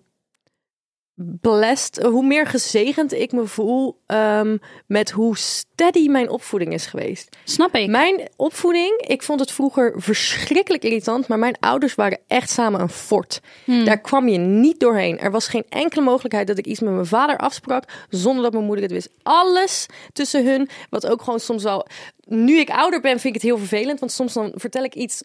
blessed, 1.17 2.03
hoe 2.03 2.27
meer 2.27 2.47
gezegend 2.47 3.13
ik 3.13 3.33
me 3.33 3.47
voel 3.47 4.01
ehm, 4.07 4.57
met 4.87 5.11
hoe 5.11 5.37
steady 5.37 6.09
mijn 6.09 6.29
opvoeding 6.29 6.73
is 6.73 6.87
geweest. 6.87 7.37
Snap 7.45 7.75
ik. 7.75 7.89
Mijn 7.89 8.29
opvoeding, 8.37 9.01
ik 9.01 9.23
vond 9.23 9.41
het 9.41 9.53
vroeger 9.53 9.95
verschrikkelijk 9.97 10.83
irritant, 10.83 11.29
maar 11.29 11.39
mijn 11.39 11.57
ouders 11.61 11.95
waren 11.95 12.19
echt 12.27 12.51
samen 12.51 12.81
een 12.81 12.89
fort. 12.89 13.41
Hmm. 13.65 13.85
Daar 13.85 14.01
kwam 14.01 14.29
je 14.29 14.39
niet 14.39 14.81
doorheen. 14.81 15.19
Er 15.19 15.31
was 15.31 15.49
geen 15.49 15.65
enkele 15.69 16.03
mogelijkheid 16.03 16.47
dat 16.47 16.59
ik 16.59 16.67
iets 16.67 16.81
met 16.81 16.93
mijn 16.93 17.07
vader 17.07 17.39
afsprak 17.39 17.85
zonder 18.09 18.43
dat 18.43 18.53
mijn 18.53 18.65
moeder 18.65 18.85
het 18.85 18.93
wist. 18.93 19.11
Alles 19.23 19.87
tussen 20.13 20.47
hun, 20.47 20.69
wat 20.91 21.07
ook 21.07 21.23
gewoon 21.23 21.41
soms 21.41 21.63
wel. 21.63 21.87
Nu 22.25 22.59
ik 22.59 22.71
ouder 22.71 23.01
ben, 23.01 23.21
vind 23.21 23.35
ik 23.35 23.43
het 23.43 23.51
heel 23.51 23.59
vervelend, 23.59 24.01
want 24.01 24.13
soms 24.13 24.33
dan 24.33 24.53
vertel 24.55 24.85
ik 24.85 24.95
iets 24.95 25.23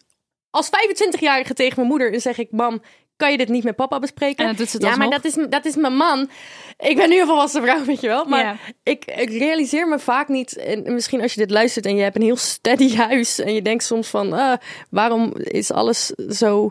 als 0.50 0.68
25-jarige 0.68 1.54
tegen 1.54 1.76
mijn 1.76 1.88
moeder 1.88 2.12
en 2.12 2.20
zeg 2.20 2.38
ik, 2.38 2.50
mam. 2.50 2.82
Kan 3.20 3.30
je 3.30 3.36
dit 3.38 3.48
niet 3.48 3.64
met 3.64 3.76
papa 3.76 3.98
bespreken? 3.98 4.36
En 4.36 4.46
dan 4.46 4.56
doet 4.56 4.68
ze 4.68 4.76
het 4.76 4.86
ja, 4.86 4.96
maar 4.96 5.10
dat 5.10 5.24
is, 5.24 5.36
dat 5.48 5.64
is 5.64 5.76
mijn 5.76 5.96
man. 5.96 6.30
Ik 6.78 6.96
ben 6.96 7.08
nu 7.08 7.20
een 7.20 7.26
volwassen 7.26 7.62
vrouw, 7.62 7.84
weet 7.84 8.00
je 8.00 8.06
wel. 8.06 8.24
Maar 8.24 8.74
ik, 8.82 9.04
ik 9.04 9.30
realiseer 9.30 9.88
me 9.88 9.98
vaak 9.98 10.28
niet, 10.28 10.56
en 10.56 10.92
misschien 10.92 11.20
als 11.20 11.34
je 11.34 11.40
dit 11.40 11.50
luistert 11.50 11.86
en 11.86 11.96
je 11.96 12.02
hebt 12.02 12.16
een 12.16 12.22
heel 12.22 12.36
steady 12.36 12.96
huis 13.08 13.38
en 13.38 13.54
je 13.54 13.62
denkt 13.62 13.84
soms 13.84 14.08
van, 14.08 14.34
eh, 14.34 14.52
waarom 14.90 15.32
is 15.36 15.70
alles 15.70 16.06
zo, 16.28 16.70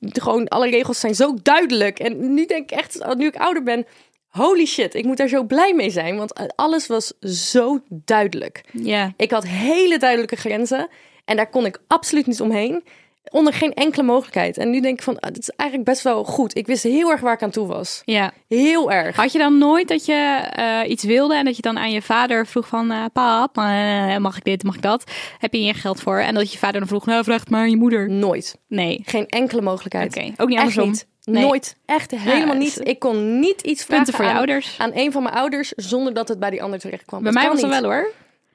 gewoon 0.00 0.48
alle 0.48 0.70
regels 0.70 1.00
zijn 1.00 1.14
zo 1.14 1.34
duidelijk. 1.42 1.98
En 1.98 2.34
nu 2.34 2.46
denk 2.46 2.70
ik 2.70 2.78
echt, 2.78 3.14
nu 3.16 3.26
ik 3.26 3.36
ouder 3.36 3.62
ben, 3.62 3.86
holy 4.28 4.66
shit, 4.66 4.94
ik 4.94 5.04
moet 5.04 5.16
daar 5.16 5.28
zo 5.28 5.44
blij 5.44 5.74
mee 5.74 5.90
zijn, 5.90 6.16
want 6.16 6.56
alles 6.56 6.86
was 6.86 7.12
zo 7.20 7.80
duidelijk. 7.88 8.64
Ja. 8.72 9.12
Ik 9.16 9.30
had 9.30 9.46
hele 9.46 9.98
duidelijke 9.98 10.36
grenzen 10.36 10.88
en 11.24 11.36
daar 11.36 11.50
kon 11.50 11.66
ik 11.66 11.78
absoluut 11.86 12.26
niet 12.26 12.40
omheen. 12.40 12.84
Onder 13.30 13.52
geen 13.52 13.72
enkele 13.74 14.02
mogelijkheid. 14.02 14.56
En 14.58 14.70
nu 14.70 14.80
denk 14.80 14.98
ik 14.98 15.02
van, 15.04 15.18
ah, 15.20 15.30
dit 15.32 15.38
is 15.42 15.48
eigenlijk 15.50 15.90
best 15.90 16.02
wel 16.02 16.24
goed. 16.24 16.56
Ik 16.56 16.66
wist 16.66 16.82
heel 16.82 17.10
erg 17.10 17.20
waar 17.20 17.32
ik 17.34 17.42
aan 17.42 17.50
toe 17.50 17.66
was. 17.66 18.02
ja. 18.04 18.32
Heel 18.48 18.92
erg. 18.92 19.16
Had 19.16 19.32
je 19.32 19.38
dan 19.38 19.58
nooit 19.58 19.88
dat 19.88 20.04
je 20.06 20.12
eh, 20.50 20.90
iets 20.90 21.04
wilde 21.04 21.34
en 21.34 21.44
dat 21.44 21.56
je 21.56 21.62
dan 21.62 21.78
aan 21.78 21.90
je 21.90 22.02
vader 22.02 22.46
vroeg 22.46 22.66
van... 22.68 22.90
eh 22.90 23.04
pap, 23.12 23.56
eh, 23.58 24.16
mag 24.16 24.36
ik 24.36 24.44
dit, 24.44 24.62
mag 24.62 24.74
ik 24.74 24.82
dat? 24.82 25.04
Heb 25.38 25.52
je 25.52 25.58
hier 25.60 25.74
geld 25.74 26.00
voor? 26.00 26.18
En 26.18 26.34
dat 26.34 26.52
je 26.52 26.58
vader 26.58 26.78
dan 26.80 26.88
vroeg, 26.88 27.06
nou 27.06 27.24
vraag 27.24 27.40
het 27.40 27.50
maar 27.50 27.60
aan 27.60 27.70
je 27.70 27.76
moeder. 27.76 28.10
Nooit. 28.10 28.58
Nee. 28.68 29.02
Geen 29.04 29.26
enkele 29.26 29.60
mogelijkheid. 29.62 30.16
Oké, 30.16 30.32
ook 30.36 30.48
niet 30.48 30.58
Echt 30.58 30.66
andersom. 30.66 30.86
niet. 30.90 31.06
Nee. 31.24 31.42
Nooit. 31.44 31.76
Echt 31.86 32.10
helemaal 32.10 32.54
Ja, 32.54 32.60
niet. 32.60 32.74
het- 32.74 32.88
Ik 32.88 32.98
kon 32.98 33.38
niet 33.40 33.60
iets 33.60 33.84
vragen 33.84 34.12
voor 34.14 34.24
je 34.24 34.30
aan, 34.30 34.36
ouders. 34.36 34.74
aan 34.78 34.90
een 34.94 35.12
van 35.12 35.22
mijn 35.22 35.34
ouders 35.34 35.72
zonder 35.76 36.14
dat 36.14 36.28
het 36.28 36.38
bij 36.38 36.50
die 36.50 36.62
ander 36.62 36.78
terecht 36.78 37.04
kwam. 37.04 37.22
Bij 37.22 37.32
Dat 37.32 37.40
mij 37.42 37.50
was 37.52 37.60
het 37.62 37.70
wel 37.70 37.82
hoor. 37.90 38.10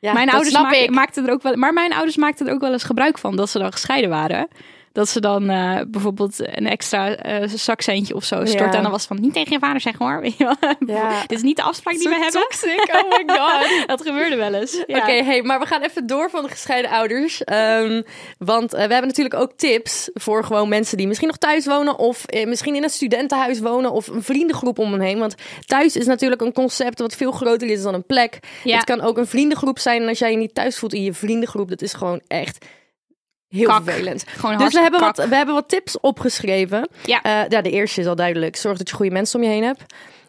Ja, 0.05 0.13
mijn 0.13 0.29
ouders 0.29 0.53
maak- 0.61 0.89
maakten 0.89 1.25
er 1.27 1.31
ook 1.33 1.41
wel, 1.43 1.55
maar 1.55 1.73
mijn 1.73 1.93
ouders 1.93 2.17
maakten 2.17 2.47
er 2.47 2.53
ook 2.53 2.61
wel 2.61 2.71
eens 2.71 2.83
gebruik 2.83 3.17
van 3.17 3.35
dat 3.35 3.49
ze 3.49 3.59
dan 3.59 3.71
gescheiden 3.71 4.09
waren. 4.09 4.47
Dat 4.95 5.09
ze 5.09 5.19
dan 5.19 5.49
eh, 5.49 5.79
bijvoorbeeld 5.87 6.39
een 6.39 6.67
extra 6.67 7.15
eh 7.15 7.47
zakcentje 7.47 8.15
of 8.15 8.23
zo 8.23 8.35
storten. 8.35 8.65
Ja. 8.65 8.73
En 8.73 8.81
dan 8.81 8.91
was 8.91 9.05
van, 9.05 9.21
niet 9.21 9.33
tegen 9.33 9.51
je 9.51 9.59
vader 9.59 9.81
zeggen 9.81 10.05
hoor. 10.05 10.23
Ja. 10.37 10.57
Dit 11.27 11.37
is 11.37 11.41
niet 11.41 11.55
de 11.55 11.61
afspraak 11.61 11.93
die 11.93 12.09
we 12.09 12.15
hebben. 12.15 12.41
toxic, 12.41 12.89
oh 12.93 13.09
my 13.09 13.23
god. 13.37 13.87
Dat 13.87 14.01
gebeurde 14.01 14.35
wel 14.35 14.53
eens. 14.53 14.83
Ja. 14.87 14.97
Oké, 14.97 15.23
hey, 15.23 15.41
maar 15.41 15.59
we 15.59 15.65
gaan 15.65 15.81
even 15.81 16.07
door 16.07 16.29
van 16.29 16.43
de 16.43 16.49
gescheiden 16.49 16.91
ouders. 16.91 17.43
Ehm, 17.43 18.01
want 18.37 18.73
eh, 18.73 18.85
we 18.85 18.91
hebben 18.91 19.07
natuurlijk 19.07 19.35
ook 19.35 19.51
tips 19.55 20.09
voor 20.13 20.43
gewoon 20.43 20.69
mensen 20.69 20.97
die 20.97 21.07
misschien 21.07 21.27
nog 21.27 21.37
thuis 21.37 21.65
wonen. 21.65 21.97
Of 21.97 22.25
misschien 22.45 22.75
in 22.75 22.83
een 22.83 22.89
studentenhuis 22.89 23.59
wonen. 23.59 23.91
Of 23.91 24.07
een 24.07 24.23
vriendengroep 24.23 24.79
om 24.79 24.91
hen 24.91 25.01
heen. 25.01 25.19
Want 25.19 25.35
thuis 25.65 25.95
is 25.95 26.05
natuurlijk 26.05 26.41
een 26.41 26.53
concept 26.53 26.99
wat 26.99 27.15
veel 27.15 27.31
groter 27.31 27.67
is 27.67 27.81
dan 27.81 27.93
een 27.93 28.05
plek. 28.05 28.39
Het 28.63 28.83
kan 28.83 29.01
ook 29.01 29.17
een 29.17 29.27
vriendengroep 29.27 29.79
zijn. 29.79 30.01
En 30.01 30.07
als 30.07 30.19
jij 30.19 30.31
je 30.31 30.37
niet 30.37 30.55
thuis 30.55 30.77
voelt 30.77 30.93
in 30.93 31.03
je 31.03 31.13
vriendengroep, 31.13 31.69
dat 31.69 31.81
is 31.81 31.93
gewoon 31.93 32.21
echt 32.27 32.65
heel 33.47 33.67
Kak. 33.67 33.83
vervelend. 33.83 34.23
Gewoon 34.39 34.57
Dus 34.57 34.73
we 34.73 34.79
hebben, 34.81 34.99
wat, 34.99 35.17
we 35.17 35.35
hebben 35.35 35.55
wat 35.55 35.69
tips 35.69 35.99
opgeschreven. 35.99 36.89
Ja. 37.05 37.21
Eh, 37.21 37.49
ja, 37.49 37.61
de 37.61 37.69
eerste 37.71 38.01
is 38.01 38.07
al 38.07 38.15
duidelijk. 38.15 38.55
Zorg 38.55 38.77
dat 38.77 38.89
je 38.89 38.95
goede 38.95 39.11
mensen 39.11 39.39
om 39.39 39.45
je 39.45 39.51
heen 39.51 39.63
hebt. 39.63 39.83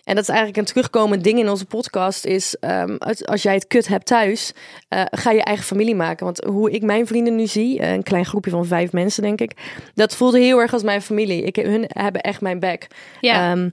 En 0.04 0.14
dat 0.14 0.22
is 0.22 0.28
eigenlijk 0.28 0.58
een 0.58 0.64
terugkomend 0.64 1.24
ding 1.24 1.38
in 1.38 1.48
onze 1.48 1.64
podcast. 1.64 2.24
Is 2.24 2.56
ehm, 2.60 2.96
als- 3.24 3.42
jij 3.42 3.54
het 3.54 3.66
kut 3.66 3.88
hebt 3.88 4.06
thuis, 4.06 4.52
eh, 4.88 5.02
ga 5.10 5.30
je 5.30 5.42
eigen 5.42 5.64
familie 5.64 5.94
maken. 5.94 6.24
Want 6.24 6.44
hoe 6.44 6.70
ik 6.70 6.82
mijn 6.82 7.06
vrienden 7.06 7.36
nu 7.36 7.46
zie, 7.46 7.78
eh, 7.80 7.92
een 7.92 8.02
klein 8.02 8.24
groepje 8.26 8.50
van 8.50 8.66
vijf 8.66 8.92
mensen 8.92 9.22
denk 9.22 9.40
ik. 9.40 9.52
Dat 9.94 10.16
voelde 10.16 10.38
heel 10.40 10.58
erg 10.58 10.72
als 10.72 10.82
mijn 10.82 11.02
familie. 11.02 11.42
Ik, 11.42 11.56
hun 11.56 11.84
hebben 11.88 12.20
echt 12.20 12.40
mijn 12.40 12.60
back. 12.60 12.86
Ja. 13.20 13.50
Ehm, 13.52 13.68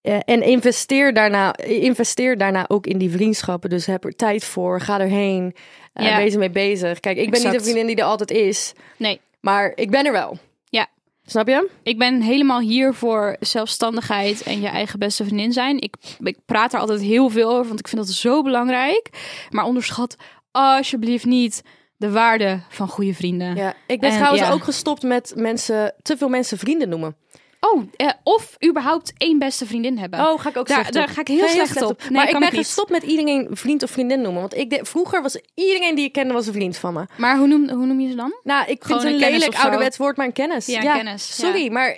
eh, 0.00 0.18
en 0.24 0.42
investeer 0.42 1.14
daarna, 1.14 1.56
investeer 1.56 2.38
daarna 2.38 2.64
ook 2.68 2.86
in 2.86 2.98
die 2.98 3.10
vriendschappen. 3.10 3.70
Dus 3.70 3.86
heb 3.86 4.04
er 4.04 4.16
tijd 4.16 4.44
voor. 4.44 4.80
Ga 4.80 5.00
erheen. 5.00 5.54
Eh 5.94 6.06
Ja. 6.06 6.16
Wees 6.16 6.32
ermee 6.32 6.50
bezig. 6.50 7.00
Kijk, 7.00 7.16
ik 7.16 7.30
ben 7.30 7.42
niet 7.42 7.54
een 7.54 7.62
vriendin 7.62 7.86
die 7.86 7.96
er 7.96 8.04
altijd 8.04 8.30
is. 8.30 8.72
Nee. 8.96 9.20
Maar 9.40 9.72
ik 9.74 9.90
ben 9.90 10.06
er 10.06 10.12
wel. 10.12 10.38
Ja. 10.64 10.86
Snap 11.26 11.48
je? 11.48 11.70
Ik 11.82 11.98
ben 11.98 12.20
helemaal 12.20 12.60
hier 12.60 12.94
voor 12.94 13.36
zelfstandigheid 13.40 14.42
en 14.42 14.60
je 14.60 14.68
eigen 14.68 14.98
beste 14.98 15.24
vriendin 15.24 15.52
zijn. 15.52 15.80
Ik, 15.80 15.94
ik 16.18 16.36
praat 16.46 16.72
er 16.72 16.80
altijd 16.80 17.00
heel 17.00 17.28
veel 17.28 17.50
over, 17.50 17.66
want 17.66 17.78
ik 17.78 17.88
vind 17.88 18.06
dat 18.06 18.14
zo 18.14 18.42
belangrijk. 18.42 19.08
Maar 19.50 19.64
onderschat 19.64 20.16
alsjeblieft 20.50 21.24
niet 21.24 21.62
de 21.96 22.10
waarde 22.10 22.60
van 22.68 22.88
goede 22.88 23.14
vrienden. 23.14 23.56
Ja. 23.56 23.74
Ik 23.86 24.00
ben 24.00 24.10
En, 24.10 24.16
trouwens 24.16 24.42
ja. 24.42 24.52
ook 24.52 24.64
gestopt 24.64 25.02
met 25.02 25.32
mensen, 25.36 25.94
te 26.02 26.16
veel 26.16 26.28
mensen 26.28 26.58
vrienden 26.58 26.88
noemen. 26.88 27.16
Oh, 27.72 27.82
eh, 27.96 28.10
of 28.22 28.56
überhaupt 28.66 29.12
één 29.16 29.38
beste 29.38 29.66
vriendin 29.66 29.98
hebben. 29.98 30.20
Oh, 30.20 30.40
ga 30.40 30.48
ik 30.48 30.56
ook 30.56 30.66
Daar- 30.68 30.92
daar 30.92 31.08
ga 31.08 31.20
ik 31.20 31.28
heel 31.28 31.48
slecht 31.48 31.82
op. 31.82 32.00
Nee, 32.02 32.10
maar 32.10 32.28
ik 32.28 32.38
ben 32.38 32.50
gestopt 32.50 32.90
met 32.90 33.02
iedereen 33.02 33.48
vriend 33.50 33.82
of 33.82 33.90
vriendin 33.90 34.20
noemen. 34.20 34.40
Want 34.40 34.56
ik 34.56 34.70
de- 34.70 34.84
vroeger 34.84 35.22
was 35.22 35.38
iedereen 35.54 35.94
die 35.94 36.04
ik 36.04 36.12
kende 36.12 36.32
was 36.34 36.46
een 36.46 36.52
vriend 36.52 36.76
van 36.76 36.94
me. 36.94 37.06
Maar 37.16 37.38
hoe 37.38 37.46
noem, 37.46 37.68
hoe 37.70 37.86
noem 37.86 38.00
je 38.00 38.08
ze 38.08 38.14
dan? 38.14 38.34
Nou, 38.42 38.60
ik 38.60 38.66
vind 38.66 38.82
Gewoon 38.84 38.98
het 38.98 39.06
een 39.06 39.12
een 39.14 39.20
kennis 39.20 39.40
lelijk 39.40 39.58
ouderwets 39.62 39.96
woord, 39.96 40.16
maar 40.16 40.26
een 40.26 40.32
kennis. 40.32 40.66
Ja, 40.66 40.80
kennis, 40.80 41.26
ja. 41.36 41.44
Sorry, 41.44 41.72
maar 41.72 41.96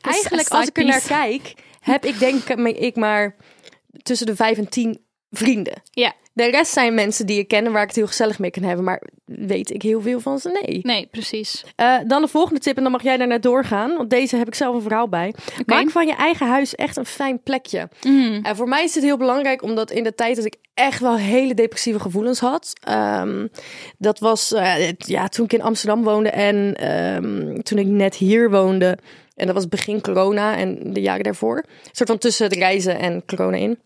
eigenlijk 0.00 0.48
als 0.48 0.66
ik 0.66 0.78
er 0.78 0.84
naar 0.84 1.02
kijk, 1.06 1.54
heb 1.80 2.04
ik 2.04 2.18
denk 2.18 2.48
ik 2.76 2.96
maar 2.96 3.36
tussen 4.02 4.26
de 4.26 4.36
vijf 4.36 4.58
en 4.58 4.68
tien 4.68 5.00
vrienden. 5.30 5.82
Ja, 5.90 6.12
De 6.34 6.50
rest 6.50 6.72
zijn 6.72 6.94
mensen 6.94 7.26
die 7.26 7.38
ik 7.38 7.48
ken 7.48 7.66
en 7.66 7.72
waar 7.72 7.82
ik 7.82 7.88
het 7.88 7.96
heel 7.96 8.06
gezellig 8.06 8.38
mee 8.38 8.50
kan 8.50 8.62
hebben. 8.62 8.84
Maar 8.84 9.02
weet 9.24 9.70
ik 9.70 9.82
heel 9.82 10.00
veel 10.00 10.20
van 10.20 10.38
ze? 10.38 10.60
Nee. 10.62 10.80
nee, 10.82 11.06
precies. 11.10 11.64
Eh, 11.76 11.96
dan 12.06 12.22
de 12.22 12.28
volgende 12.28 12.60
tip 12.60 12.76
en 12.76 12.82
dan 12.82 12.92
mag 12.92 13.02
jij 13.02 13.16
daarna 13.16 13.38
doorgaan. 13.38 13.96
Want 13.96 14.10
deze 14.10 14.36
heb 14.36 14.46
ik 14.46 14.54
zelf 14.54 14.74
een 14.74 14.82
verhaal 14.82 15.08
bij. 15.08 15.34
Maak 15.66 15.90
van 15.90 16.06
je 16.06 16.14
eigen 16.14 16.46
huis 16.46 16.74
echt 16.74 16.96
een 16.96 17.06
fijn 17.06 17.42
plekje. 17.42 17.88
Mm. 18.06 18.40
En 18.42 18.56
voor 18.56 18.68
mij 18.68 18.84
is 18.84 18.94
het 18.94 19.04
heel 19.04 19.16
belangrijk, 19.16 19.62
omdat 19.62 19.90
in 19.90 20.04
de 20.04 20.14
tijd 20.14 20.36
dat 20.36 20.44
ik 20.44 20.56
echt 20.74 21.00
wel 21.00 21.16
hele 21.16 21.54
depressieve 21.54 22.00
gevoelens 22.00 22.40
had. 22.40 22.72
ehm, 22.80 23.46
dat 23.98 24.18
was 24.18 24.52
eh, 24.52 24.92
ja, 24.96 25.28
toen 25.28 25.44
ik 25.44 25.52
in 25.52 25.62
Amsterdam 25.62 26.02
woonde 26.02 26.30
en 26.30 26.74
ehm, 26.74 27.60
toen 27.60 27.78
ik 27.78 27.86
net 27.86 28.14
hier 28.14 28.50
woonde. 28.50 28.98
En 29.34 29.46
dat 29.46 29.54
was 29.54 29.68
begin 29.68 30.00
corona 30.00 30.56
en 30.56 30.92
de 30.92 31.00
jaren 31.00 31.24
daarvoor. 31.24 31.56
Een 31.56 31.90
soort 31.92 32.08
van 32.08 32.18
tussen 32.18 32.44
het 32.44 32.54
reizen 32.54 32.98
en 32.98 33.22
corona 33.26 33.56
in. 33.56 33.78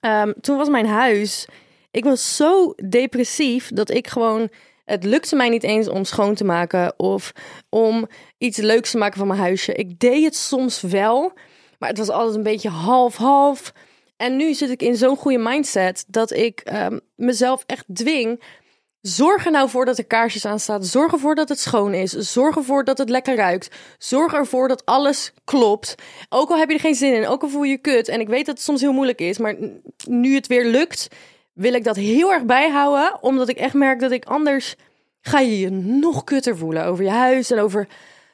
Ehm, 0.00 0.32
toen 0.40 0.56
was 0.56 0.68
mijn 0.68 0.86
huis. 0.86 1.46
Ik 1.96 2.04
was 2.04 2.36
zo 2.36 2.74
depressief 2.88 3.70
dat 3.72 3.90
ik 3.90 4.06
gewoon. 4.06 4.48
Het 4.84 5.04
lukte 5.04 5.36
mij 5.36 5.48
niet 5.48 5.62
eens 5.62 5.88
om 5.88 6.04
schoon 6.04 6.34
te 6.34 6.44
maken 6.44 6.94
of 6.96 7.32
om 7.68 8.08
iets 8.38 8.58
leuks 8.58 8.90
te 8.90 8.98
maken 8.98 9.18
van 9.18 9.26
mijn 9.26 9.40
huisje. 9.40 9.72
Ik 9.72 9.98
deed 9.98 10.24
het 10.24 10.36
soms 10.36 10.80
wel, 10.80 11.32
maar 11.78 11.88
het 11.88 11.98
was 11.98 12.08
altijd 12.08 12.36
een 12.36 12.42
beetje 12.42 12.68
half-half. 12.68 13.72
En 14.16 14.36
nu 14.36 14.54
zit 14.54 14.70
ik 14.70 14.82
in 14.82 14.96
zo'n 14.96 15.16
goede 15.16 15.38
mindset 15.38 16.04
dat 16.08 16.32
ik 16.32 16.60
ehm, 16.60 16.98
mezelf 17.14 17.64
echt 17.66 17.84
dwing. 17.94 18.42
Zorg 19.00 19.44
er 19.44 19.52
nou 19.52 19.68
voor 19.68 19.84
dat 19.84 19.98
er 19.98 20.06
kaarsjes 20.06 20.44
aan 20.44 20.60
staan. 20.60 20.84
Zorg 20.84 21.12
ervoor 21.12 21.34
dat 21.34 21.48
het 21.48 21.60
schoon 21.60 21.94
is. 21.94 22.12
Zorg 22.12 22.56
ervoor 22.56 22.84
dat 22.84 22.98
het 22.98 23.08
lekker 23.08 23.36
ruikt. 23.36 23.68
Zorg 23.98 24.32
ervoor 24.32 24.68
dat 24.68 24.84
alles 24.84 25.32
klopt. 25.44 25.94
Ook 26.28 26.50
al 26.50 26.58
heb 26.58 26.68
je 26.68 26.74
er 26.74 26.80
geen 26.80 26.94
zin 26.94 27.14
in, 27.14 27.26
ook 27.26 27.42
al 27.42 27.48
voel 27.48 27.62
je 27.62 27.70
je 27.70 27.78
kut. 27.78 28.08
En 28.08 28.20
ik 28.20 28.28
weet 28.28 28.46
dat 28.46 28.54
het 28.54 28.64
soms 28.64 28.80
heel 28.80 28.92
moeilijk 28.92 29.20
is, 29.20 29.38
maar 29.38 29.56
nu 30.04 30.34
het 30.34 30.46
weer 30.46 30.64
lukt, 30.64 31.08
wil 31.56 31.74
ik 31.74 31.84
dat 31.84 31.96
heel 31.96 32.32
erg 32.32 32.44
bijhouden. 32.44 33.22
Omdat 33.22 33.48
ik 33.48 33.56
echt 33.56 33.74
merk 33.74 34.00
dat 34.00 34.10
ik 34.10 34.24
anders 34.24 34.76
ga 35.20 35.40
je 35.40 35.58
je 35.58 35.70
nog 35.70 36.24
kutter 36.24 36.56
voelen 36.56 36.84
over 36.84 37.04
je 37.04 37.10
huis 37.10 37.50
en 37.50 37.58
over. 37.58 37.88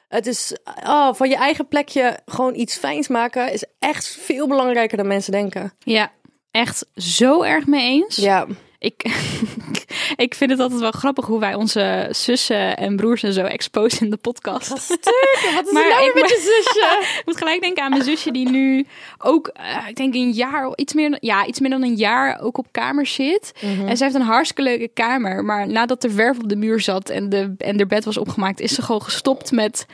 Het 0.07 0.27
is 0.27 0.57
oh, 0.85 1.13
van 1.13 1.29
je 1.29 1.35
eigen 1.35 1.67
plekje 1.67 2.19
gewoon 2.25 2.55
iets 2.55 2.77
fijns 2.77 3.07
maken 3.07 3.51
is 3.51 3.65
echt 3.79 4.07
veel 4.07 4.47
belangrijker 4.47 4.97
dan 4.97 5.07
mensen 5.07 5.31
denken. 5.31 5.73
Ja, 5.79 6.11
echt 6.51 6.85
zo 6.95 7.41
erg 7.41 7.67
mee 7.67 7.89
eens. 7.89 8.15
Ja, 8.15 8.47
Ik, 8.83 9.03
ik 10.25 10.35
vind 10.35 10.51
het 10.51 10.59
altijd 10.59 10.79
wel 10.79 10.91
grappig 10.91 11.25
hoe 11.25 11.39
wij 11.39 11.53
onze 11.53 12.07
zussen 12.11 12.77
en 12.77 12.95
broers 12.95 13.23
en 13.23 13.33
zo 13.33 13.43
exposen 13.43 13.99
in 13.99 14.09
de 14.09 14.17
podcast. 14.17 14.69
wat 14.69 15.65
is 15.65 15.71
Maar 15.71 15.83
er 15.83 15.89
nou 15.89 16.05
ik 16.05 16.13
weer 16.13 16.23
met 16.23 16.31
je 16.31 16.63
zusje? 16.63 16.99
Ik 17.19 17.25
moet 17.25 17.37
gelijk 17.37 17.61
denken 17.61 17.83
aan 17.83 17.89
mijn 17.89 18.03
zusje 18.03 18.31
die 18.31 18.49
nu 18.49 18.85
ook, 19.17 19.47
eh, 19.47 19.87
ik 19.87 19.95
denk 19.95 20.13
een 20.13 20.31
jaar, 20.31 20.71
iets 20.75 20.93
meer, 20.93 21.17
ja, 21.19 21.45
iets 21.45 21.59
meer 21.59 21.69
dan 21.69 21.83
een 21.83 21.95
jaar 21.95 22.41
ook 22.41 22.57
op 22.57 22.67
kamer 22.71 23.05
zit. 23.05 23.53
En 23.61 23.97
ze 23.97 24.03
heeft 24.03 24.15
een 24.15 24.21
hartstikke 24.21 24.61
leuke 24.61 24.87
kamer. 24.93 25.45
Maar 25.45 25.67
nadat 25.67 26.03
er 26.03 26.11
verf 26.11 26.37
op 26.37 26.49
de 26.49 26.55
muur 26.55 26.79
zat 26.79 27.09
en, 27.09 27.29
de, 27.29 27.55
en 27.57 27.77
haar 27.77 27.87
bed 27.87 28.05
was 28.05 28.17
opgemaakt, 28.17 28.59
is 28.59 28.73
ze 28.73 28.81
gewoon 28.81 29.01
gestopt 29.01 29.51
met 29.51 29.85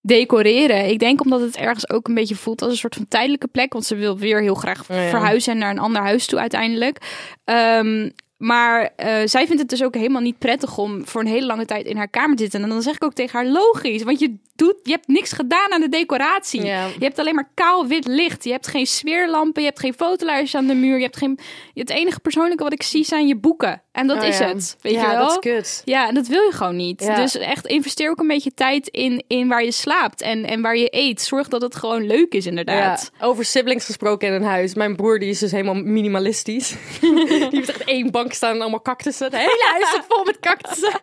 decoreren. 0.00 0.88
Ik 0.88 0.98
denk 0.98 1.20
omdat 1.20 1.40
het 1.40 1.56
ergens 1.56 1.90
ook 1.90 2.08
een 2.08 2.14
beetje 2.14 2.36
voelt 2.36 2.62
als 2.62 2.70
een 2.70 2.78
soort 2.78 2.94
van 2.94 3.08
tijdelijke 3.08 3.46
plek. 3.46 3.72
Want 3.72 3.84
ze 3.84 3.94
wil 3.94 4.18
weer 4.18 4.40
heel 4.40 4.54
graag 4.54 4.88
ja. 4.88 5.08
verhuizen 5.08 5.58
naar 5.58 5.70
een 5.70 5.78
ander 5.78 6.02
huis 6.02 6.26
toe 6.26 6.38
uiteindelijk. 6.38 6.98
Ehm, 7.44 8.08
maar 8.38 8.90
eh, 8.96 9.20
zij 9.24 9.46
vindt 9.46 9.60
het 9.60 9.70
dus 9.70 9.82
ook 9.82 9.94
helemaal 9.94 10.22
niet 10.22 10.38
prettig 10.38 10.78
om 10.78 11.06
voor 11.06 11.20
een 11.20 11.26
hele 11.26 11.46
lange 11.46 11.64
tijd 11.64 11.86
in 11.86 11.96
haar 11.96 12.08
kamer 12.08 12.36
te 12.36 12.42
zitten. 12.42 12.62
En 12.62 12.68
dan 12.68 12.82
zeg 12.82 12.94
ik 12.94 13.04
ook 13.04 13.12
tegen 13.12 13.38
haar, 13.38 13.48
logisch. 13.48 14.02
Want 14.02 14.20
je, 14.20 14.34
doet, 14.56 14.74
je 14.82 14.90
hebt 14.90 15.08
niks 15.08 15.32
gedaan 15.32 15.72
aan 15.72 15.80
de 15.80 15.88
decoratie. 15.88 16.64
Ja. 16.64 16.86
Je 16.86 17.04
hebt 17.04 17.18
alleen 17.18 17.34
maar 17.34 17.50
kaal 17.54 17.86
wit 17.86 18.06
licht. 18.06 18.44
Je 18.44 18.50
hebt 18.50 18.66
geen 18.66 18.86
sfeerlampen. 18.86 19.62
Je 19.62 19.68
hebt 19.68 19.80
geen 19.80 19.94
fotoluizen 19.94 20.58
aan 20.58 20.66
de 20.66 20.74
muur. 20.74 20.96
Je 20.96 21.02
hebt 21.02 21.16
geen... 21.16 21.38
Het 21.74 21.90
enige 21.90 22.20
persoonlijke 22.20 22.62
wat 22.62 22.72
ik 22.72 22.82
zie 22.82 23.04
zijn 23.04 23.26
je 23.26 23.36
boeken. 23.36 23.82
En 23.92 24.06
dat 24.06 24.16
Oh 24.16 24.28
is 24.28 24.38
ja. 24.38 24.48
het. 24.48 24.76
Weet 24.80 24.92
ja, 24.92 25.00
je 25.00 25.16
wel? 25.16 25.26
dat 25.26 25.44
is 25.44 25.52
kut. 25.52 25.82
Ja, 25.84 26.08
en 26.08 26.14
dat 26.14 26.26
wil 26.26 26.42
je 26.42 26.52
gewoon 26.52 26.76
niet. 26.76 26.98
Dus 27.16 27.36
echt 27.36 27.66
investeer 27.66 28.10
ook 28.10 28.20
een 28.20 28.26
beetje 28.26 28.54
tijd 28.54 28.88
in, 28.88 29.24
in 29.26 29.48
waar 29.48 29.64
je 29.64 29.72
slaapt 29.72 30.20
en, 30.20 30.44
en 30.44 30.62
waar 30.62 30.76
je 30.76 30.88
eet. 30.90 31.22
Zorg 31.22 31.48
dat 31.48 31.62
het 31.62 31.74
gewoon 31.74 32.06
leuk 32.06 32.32
is, 32.32 32.46
inderdaad. 32.46 33.10
Ja, 33.18 33.26
over 33.26 33.44
siblings 33.44 33.84
gesproken 33.84 34.28
in 34.28 34.34
een 34.34 34.42
huis. 34.42 34.74
Mijn 34.74 34.96
broer 34.96 35.18
die 35.18 35.28
is 35.28 35.38
dus 35.38 35.50
helemaal 35.50 35.74
minimalistisch. 35.74 36.74
die 37.00 37.48
heeft 37.50 37.68
echt 37.68 37.84
één 37.84 38.10
bank 38.10 38.27
staan 38.34 38.54
en 38.54 38.60
allemaal 38.60 38.82
cactussen. 38.82 39.26
Het 39.26 39.36
hele 39.36 39.68
huis 39.72 39.90
zit 39.90 40.04
vol 40.08 40.24
met 40.24 40.40
cactussen. 40.40 41.00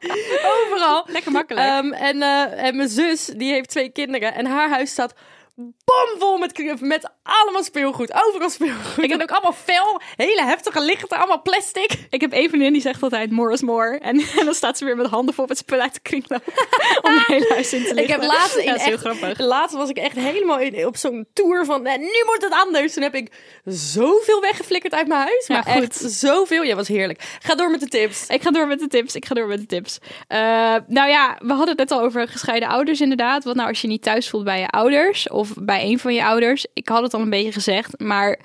Overal. 0.56 1.04
Lekker 1.08 1.32
makkelijk. 1.32 1.68
Ehm, 1.68 1.92
en, 1.92 2.22
eh, 2.22 2.64
en 2.64 2.76
mijn 2.76 2.90
zus, 2.90 3.26
die 3.26 3.52
heeft 3.52 3.70
twee 3.70 3.90
kinderen. 3.90 4.34
En 4.34 4.46
haar 4.46 4.70
huis 4.70 4.92
staat 4.92 5.14
bomvol 5.56 6.38
met, 6.38 6.82
met 6.82 7.10
allemaal 7.24 7.64
speelgoed. 7.64 8.14
Overal 8.26 8.50
speelgoed. 8.50 9.04
Ik 9.04 9.10
heb 9.10 9.22
ook 9.22 9.32
allemaal 9.32 9.54
fel, 9.54 10.02
hele 10.16 10.44
heftige 10.44 10.82
lichten, 10.82 11.18
allemaal 11.18 11.42
plastic. 11.42 12.08
Ik 12.10 12.22
heb 12.22 12.34
een 12.34 12.50
vriendin 12.50 12.74
die 12.74 12.82
zegt 12.82 13.04
altijd 13.04 13.32
more 13.32 13.54
is 13.54 13.62
more. 13.62 13.98
En, 14.00 14.20
en 14.40 14.46
dan 14.46 14.54
staat 14.54 14.78
ze 14.78 14.86
weer 14.86 14.96
met 14.96 15.08
handen 15.08 15.34
vol 15.34 15.46
met 15.48 15.58
spullen 15.58 15.84
uit 15.84 15.94
de 15.94 16.00
kringloop. 16.00 16.44
om 17.08 17.24
hele 17.28 17.46
huis 17.50 17.74
in 17.74 17.84
te 17.84 17.94
lichten. 17.94 18.04
Ik 18.04 18.10
heb 18.10 18.24
laatst 18.32 18.56
in 18.56 18.64
ja, 18.64 18.70
dat 18.72 18.80
is 18.80 18.86
heel 18.86 18.94
echt, 18.94 19.04
grappig. 19.04 19.40
laatst 19.40 19.76
was 19.76 19.90
ik 19.90 19.98
echt 19.98 20.16
helemaal 20.16 20.60
in, 20.60 20.86
op 20.86 20.98
zo'n 20.98 21.28
tour 21.34 21.66
van, 21.66 21.86
eh, 21.86 21.98
nu 21.98 22.24
moet 22.26 22.42
het 22.42 22.52
anders. 22.52 22.94
Toen 22.94 23.04
heb 23.04 23.16
ik 23.16 23.32
zoveel 23.66 24.42
weggeflikkerd 24.42 24.94
uit 24.94 25.08
mijn 25.08 25.22
huis. 25.22 25.48
Ja, 25.48 25.54
Maar 25.56 25.74
goed. 25.74 25.84
echt 25.84 26.12
zoveel. 26.14 26.64
Ja, 26.64 26.76
was 26.76 26.88
heerlijk. 26.88 27.38
Ga 27.40 27.56
door 27.56 27.72
met 27.72 27.80
de 27.80 27.88
tips. 27.88 28.28
Ik 28.28 28.42
ga 28.42 28.52
door 28.52 28.68
met 28.68 28.80
de 28.80 28.88
tips. 28.88 29.16
Ik 29.16 29.26
ga 29.26 29.34
door 29.36 29.48
met 29.48 29.60
de 29.60 29.66
tips. 29.66 29.98
Eh, 30.28 30.40
nou 30.88 31.10
ja, 31.10 31.38
we 31.40 31.54
hadden 31.54 31.68
het 31.70 31.78
net 31.78 31.92
al 31.92 32.02
over 32.02 32.28
gescheiden 32.28 32.70
ouders 32.70 33.02
inderdaad. 33.02 33.44
Wat 33.44 33.56
nou 33.56 33.68
als 33.68 33.82
je 33.82 33.88
niet 33.88 34.02
thuis 34.02 34.30
voelt 34.30 34.44
bij 34.44 34.60
je 34.60 34.68
ouders 34.68 35.30
of 35.30 35.45
bij 35.58 35.84
een 35.84 36.00
van 36.00 36.14
je 36.14 36.26
ouders? 36.26 36.66
Ik 36.74 36.88
had 36.88 37.02
het 37.02 37.14
al 37.14 37.22
een 37.22 37.30
beetje 37.30 37.52
gezegd, 37.52 38.00
maar 38.00 38.40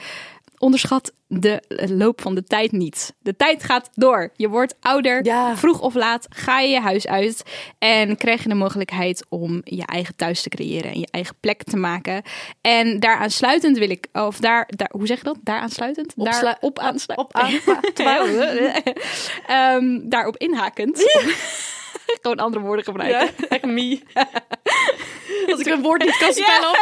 onderschat 0.59 1.13
de 1.27 1.63
loop 1.89 2.21
van 2.21 2.35
de 2.35 2.45
tijd 2.45 2.73
niet. 2.73 3.15
De 3.19 3.37
tijd 3.37 3.65
gaat 3.65 3.91
door. 3.95 4.31
Je 4.37 4.49
wordt 4.49 4.75
ouder. 4.81 5.25
Ja. 5.25 5.57
Vroeg 5.57 5.81
of 5.81 5.95
laat 5.95 6.27
ga 6.29 6.61
je 6.61 6.69
je 6.69 6.81
huis 6.81 7.07
uit 7.07 7.43
en 7.79 8.17
krijg 8.17 8.43
je 8.43 8.49
de 8.49 8.55
mogelijkheid 8.55 9.27
om 9.29 9.61
je 9.65 9.87
eigen 9.87 10.17
thuis 10.17 10.43
te 10.43 10.49
creëren 10.49 10.91
en 10.93 11.01
je 11.01 11.09
eigen 11.11 11.35
plek 11.41 11.63
te 11.63 11.77
maken. 11.77 12.23
En 12.61 13.01
daaraan 13.01 13.31
sluitend 13.31 13.79
wil 13.79 13.91
ik, 13.91 14.07
of 14.13 14.39
daar, 14.39 14.69
daar 14.77 14.91
hoe 14.93 15.07
zeg 15.07 15.19
je 15.19 15.25
dat? 15.25 15.39
Daar 15.43 15.61
aansluitend? 15.61 16.15
Opslu- 16.17 16.41
daar 16.43 16.59
op 16.61 16.79
aansluitend. 16.79 17.29
Op 17.29 17.35
aan. 17.37 17.53
Ehm, 19.57 20.09
daarop 20.09 20.37
inhakend. 20.37 20.99
Gewoon 22.23 22.37
andere 22.39 22.65
woorden 22.65 22.85
gebruiken. 22.85 23.31
Ja, 23.39 23.47
echt 23.49 23.65
me. 23.65 24.01
Als 25.47 25.61
ik 25.61 25.67
een 25.67 25.83
woord 25.83 26.05
niet 26.05 26.17
kan 26.17 26.33
spellen 26.33 26.61
Ja, 26.61 26.71
op. 26.71 26.77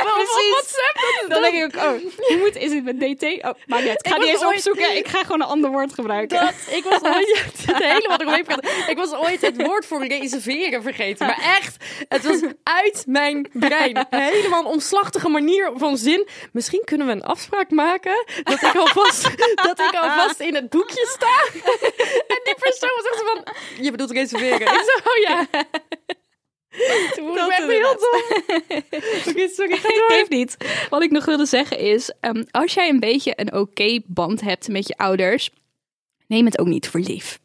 WhatsApp. 0.52 1.24
Dan 1.28 1.42
denk 1.42 1.54
ik 1.54 1.64
ook, 1.64 1.84
oh, 1.84 1.90
hoe 2.16 2.36
moet, 2.38 2.56
is 2.56 2.72
het 2.72 2.84
met 2.84 3.00
DT? 3.00 3.22
Oh, 3.44 3.50
maar 3.66 3.82
niet. 3.82 3.90
Ik 3.90 4.06
ga 4.08 4.14
Ik 4.14 4.20
niet 4.20 4.28
eens 4.30 4.44
ooit- 4.44 4.54
opzoeken. 4.56 4.96
Ik 4.96 5.08
ga 5.08 5.22
gewoon 5.22 5.40
een 5.40 5.46
ander 5.46 5.70
woord 5.70 5.94
gebruiken. 5.94 6.40
Dat, 6.40 6.54
ik 6.76 6.84
was 6.84 7.02
ooit 7.16 7.42
het 7.66 7.76
hele 7.84 8.08
wat 8.08 8.20
ik 8.20 8.26
omheen 8.26 8.44
praat. 8.44 8.64
Ik 8.88 8.96
was 8.96 9.12
ooit 9.12 9.40
het 9.40 9.62
woord 9.66 9.86
voor 9.86 10.06
reserveren 10.06 10.82
vergeten. 10.82 11.26
Maar 11.26 11.56
echt, 11.60 11.76
het 12.08 12.22
was 12.24 12.40
uit 12.62 13.04
mijn 13.06 13.48
brein. 13.52 14.06
Helemaal 14.10 14.60
een 14.60 14.66
omslachtige 14.66 15.28
manier 15.28 15.70
van 15.74 15.96
zin. 15.96 16.28
Misschien 16.52 16.82
kunnen 16.84 17.06
we 17.06 17.12
een 17.12 17.24
afspraak 17.24 17.70
maken 17.70 18.24
dat 18.42 18.62
ik 18.62 18.74
alvast, 18.76 19.22
dat 19.68 19.78
ik 19.80 19.94
alvast 19.94 20.40
in 20.40 20.54
het 20.54 20.68
boekje 20.70 21.06
sta. 21.06 21.36
En 22.28 22.40
die 22.44 22.54
persoon 22.60 22.90
was 22.96 23.04
echt 23.10 23.18
zo 23.18 23.24
van, 23.24 23.44
je 23.84 23.90
bedoelt 23.90 24.10
reserveren. 24.10 24.60
Ik 24.60 24.68
zo, 24.68 25.10
oh 25.10 25.16
ja. 25.28 25.46
Toen 27.14 27.32
me 27.32 27.54
echt 27.56 27.66
heel 27.66 27.96
dom. 27.98 28.22
Oké, 29.28 29.48
sorry, 29.48 29.76
ga 29.76 29.88
door. 29.88 30.10
Geeft 30.10 30.30
niet. 30.30 30.56
Wat 30.90 31.02
ik 31.02 31.10
nog 31.10 31.24
wilde 31.24 31.46
zeggen 31.46 31.78
is, 31.78 32.12
ehm, 32.20 32.44
als 32.50 32.74
jij 32.74 32.88
een 32.88 33.00
beetje 33.00 33.32
een 33.36 33.54
oké 33.54 34.00
band 34.06 34.40
hebt 34.40 34.68
met 34.68 34.88
je 34.88 34.96
ouders, 34.96 35.50
neem 36.26 36.44
het 36.44 36.58
ook 36.58 36.66
niet 36.66 36.88
voor 36.88 37.00
lief. 37.00 37.40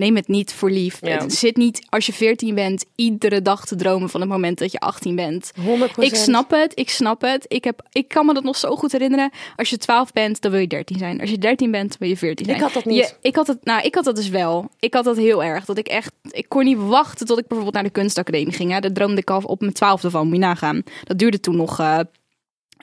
Neem 0.00 0.16
het 0.16 0.28
niet 0.28 0.52
voor 0.52 0.70
lief. 0.70 0.98
Ja. 1.00 1.18
Het 1.18 1.34
Zit 1.34 1.56
niet 1.56 1.82
als 1.88 2.06
je 2.06 2.12
14 2.12 2.54
bent 2.54 2.84
iedere 2.94 3.42
dag 3.42 3.66
te 3.66 3.76
dromen 3.76 4.08
van 4.10 4.20
het 4.20 4.28
moment 4.30 4.58
dat 4.58 4.72
je 4.72 4.78
18 4.78 5.14
bent. 5.16 5.52
100%. 5.60 5.62
Ik 5.96 6.14
snap 6.14 6.50
het, 6.50 6.72
ik 6.74 6.90
snap 6.90 7.20
het. 7.20 7.44
Ik, 7.48 7.64
heb, 7.64 7.82
ik 7.92 8.08
kan 8.08 8.26
me 8.26 8.34
dat 8.34 8.42
nog 8.44 8.56
zo 8.56 8.76
goed 8.76 8.92
herinneren. 8.92 9.30
Als 9.56 9.70
je 9.70 9.76
12 9.76 10.12
bent, 10.12 10.40
dan 10.40 10.50
wil 10.50 10.60
je 10.60 10.66
13 10.66 10.98
zijn. 10.98 11.20
Als 11.20 11.30
je 11.30 11.38
13 11.38 11.70
bent, 11.70 11.96
wil 11.98 12.08
je 12.08 12.16
14 12.16 12.44
zijn. 12.46 12.56
Ik 12.56 12.62
had 12.62 12.72
dat 12.72 12.84
niet. 12.84 12.96
Je- 12.96 13.14
ik 13.28 13.36
had 13.36 13.46
het, 13.46 13.64
nou, 13.64 13.82
ik 13.82 13.94
had 13.94 14.04
dat 14.04 14.16
dus 14.16 14.28
wel. 14.28 14.68
Ik 14.78 14.94
had 14.94 15.04
dat 15.04 15.16
heel 15.16 15.42
erg. 15.44 15.64
Dat 15.64 15.78
ik 15.78 15.88
echt, 15.88 16.12
ik 16.30 16.48
kon 16.48 16.64
niet 16.64 16.78
wachten 16.78 17.26
tot 17.26 17.38
ik 17.38 17.46
bijvoorbeeld 17.46 17.74
naar 17.74 17.84
de 17.84 17.90
kunstacademie 18.00 18.52
ging. 18.54 18.70
Hè. 18.72 18.80
Daar 18.80 18.92
droomde 18.92 19.20
ik 19.20 19.30
al 19.30 19.40
op 19.42 19.60
mijn 19.60 19.72
twaalfde 19.72 20.10
van, 20.10 20.26
moet 20.26 20.34
je 20.36 20.40
nagaan. 20.40 20.82
Dat 21.04 21.18
duurde 21.18 21.40
toen 21.40 21.56
nog, 21.56 21.78
eh, 21.78 21.98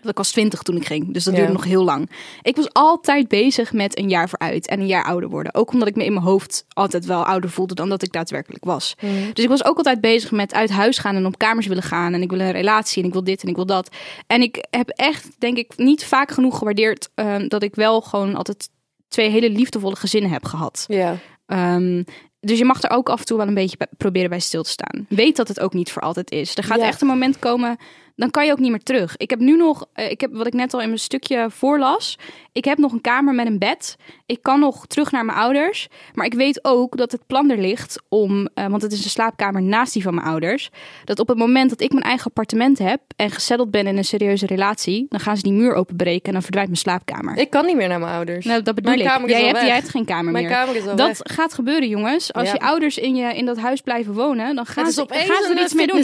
ik 0.03 0.17
was 0.17 0.31
20 0.31 0.62
toen 0.62 0.75
ik 0.75 0.86
ging. 0.86 1.13
Dus 1.13 1.23
dat 1.23 1.33
duurde 1.36 1.53
nog 1.53 1.63
heel 1.63 1.83
lang. 1.83 2.10
Ik 2.41 2.55
was 2.55 2.73
altijd 2.73 3.27
bezig 3.27 3.73
met 3.73 3.97
een 3.97 4.10
jaar 4.10 4.29
vooruit 4.29 4.67
en 4.67 4.79
een 4.79 4.88
jaar 4.88 5.03
ouder 5.03 5.29
worden. 5.29 5.53
Ook 5.53 5.71
omdat 5.73 5.88
ik 5.88 5.95
me 5.95 6.05
in 6.05 6.13
mijn 6.13 6.25
hoofd 6.25 6.65
altijd 6.69 7.05
wel 7.05 7.23
ouder 7.25 7.49
voelde 7.49 7.73
dan 7.75 7.89
dat 7.89 8.01
ik 8.03 8.12
daadwerkelijk 8.12 8.65
was. 8.65 8.95
Dus 9.33 9.43
ik 9.43 9.49
was 9.49 9.65
ook 9.65 9.77
altijd 9.77 10.01
bezig 10.01 10.31
met 10.31 10.53
uit 10.53 10.69
huis 10.69 10.97
gaan 10.97 11.15
en 11.15 11.25
op 11.25 11.38
kamers 11.38 11.67
willen 11.67 11.83
gaan. 11.83 12.13
En 12.13 12.21
ik 12.21 12.29
wil 12.29 12.39
een 12.39 12.51
relatie 12.51 13.01
en 13.01 13.07
ik 13.07 13.13
wil 13.13 13.23
dit 13.23 13.41
en 13.43 13.49
ik 13.49 13.55
wil 13.55 13.65
dat. 13.65 13.89
En 14.27 14.41
ik 14.41 14.65
heb 14.69 14.89
echt, 14.89 15.27
denk 15.38 15.57
ik, 15.57 15.71
niet 15.77 16.05
vaak 16.05 16.31
genoeg 16.31 16.57
gewaardeerd 16.57 17.10
eh, 17.15 17.36
dat 17.47 17.63
ik 17.63 17.75
wel 17.75 18.01
gewoon 18.01 18.36
altijd 18.36 18.69
twee 19.07 19.29
hele 19.29 19.49
liefdevolle 19.49 19.95
gezinnen 19.95 20.31
heb 20.31 20.45
gehad. 20.45 20.86
Ja. 20.88 21.15
Ehm, 21.45 22.03
dus 22.39 22.57
je 22.57 22.65
mag 22.65 22.81
er 22.83 22.89
ook 22.89 23.10
af 23.10 23.19
en 23.19 23.25
toe 23.25 23.38
wel 23.38 23.47
een 23.47 23.53
beetje 23.53 23.77
bij- 23.77 23.88
proberen 23.97 24.29
bij 24.29 24.39
stil 24.39 24.63
te 24.63 24.69
staan. 24.69 25.05
Weet 25.10 25.36
dat 25.36 25.47
het 25.47 25.60
ook 25.60 25.73
niet 25.73 25.91
voor 25.91 26.01
altijd 26.01 26.31
is. 26.31 26.55
Er 26.55 26.63
gaat 26.63 26.77
echt 26.88 27.01
een 27.01 27.07
moment 27.07 27.39
komen, 27.39 27.77
dan 28.17 28.32
kan 28.32 28.45
je 28.45 28.51
ook 28.51 28.60
niet 28.60 28.69
meer 28.71 28.84
terug. 28.84 29.17
Ik 29.17 29.30
heb 29.30 29.39
nu 29.39 29.56
nog, 29.58 29.86
eh, 29.93 30.10
ik 30.12 30.21
heb 30.21 30.34
wat 30.34 30.47
ik 30.47 30.53
net 30.53 30.73
al 30.73 30.82
in 30.82 30.88
mijn 30.88 30.99
stukje 30.99 31.45
voorlas. 31.49 32.17
Ik 32.51 32.65
heb 32.65 32.77
nog 32.77 32.91
een 32.91 33.01
kamer 33.01 33.34
met 33.34 33.47
een 33.47 33.60
bed. 33.60 33.95
Ik 34.25 34.41
kan 34.41 34.60
nog 34.60 34.88
terug 34.88 35.12
naar 35.12 35.25
mijn 35.25 35.38
ouders. 35.38 35.88
Maar 36.13 36.25
ik 36.25 36.34
weet 36.34 36.60
ook 36.65 36.97
dat 36.97 37.12
het 37.12 37.21
plan 37.27 37.49
er 37.49 37.58
ligt 37.58 38.01
om, 38.10 38.47
eh, 38.53 38.67
want 38.67 38.82
het 38.82 38.91
is 38.91 39.03
een 39.03 39.10
slaapkamer 39.10 39.62
naast 39.62 39.93
die 39.93 40.01
van 40.03 40.15
mijn 40.15 40.27
ouders. 40.27 40.69
Dat 41.03 41.19
op 41.19 41.27
het 41.27 41.38
moment 41.38 41.69
dat 41.69 41.82
ik 41.82 41.91
mijn 41.91 42.03
eigen 42.03 42.25
appartement 42.25 42.77
heb 42.80 43.01
en 43.15 43.32
gezetteld 43.32 43.71
ben 43.71 43.88
in 43.88 43.97
een 43.97 44.06
serieuze 44.06 44.45
relatie, 44.45 45.06
dan 45.10 45.19
gaan 45.19 45.36
ze 45.38 45.43
die 45.43 45.53
muur 45.53 45.73
openbreken 45.73 46.23
en 46.25 46.32
dan 46.32 46.41
verdwijnt 46.41 46.69
mijn 46.69 46.82
slaapkamer. 46.82 47.38
Ik 47.38 47.49
kan 47.49 47.65
niet 47.65 47.75
meer 47.75 47.88
naar 47.88 47.99
mijn 47.99 48.13
ouders. 48.13 48.45
Nou, 48.45 48.62
dat 48.62 48.75
bedoel 48.75 48.91
Mijn 48.95 49.03
ik. 49.06 49.12
kamer 49.13 49.30
jij, 49.30 49.45
hebt, 49.45 49.60
jij 49.62 49.75
hebt 49.75 49.89
geen 49.89 50.06
kamer 50.06 50.32
Mijn 50.32 50.45
meer. 50.45 50.53
kamer 50.53 50.75
is 50.75 50.88
al 50.88 50.95
Dat 50.95 51.08
weg. 51.08 51.36
gaat 51.36 51.53
gebeuren, 51.53 51.88
jongens. 51.89 52.34
Als 52.34 52.47
Ja. 52.47 52.53
je 52.53 52.60
ouders 52.60 52.97
in, 52.97 53.15
je, 53.15 53.34
in 53.36 53.45
dat 53.45 53.58
huis 53.58 53.82
blijven 53.82 54.13
wonen, 54.13 54.56
dan 54.56 54.65
gaan 54.65 54.91
ze, 54.91 55.01
opeens 55.01 55.30
gaan 55.30 55.43
ze 55.43 55.53
er 55.56 55.62
iets 55.63 55.73
mee 55.73 55.88
doen. 55.88 55.97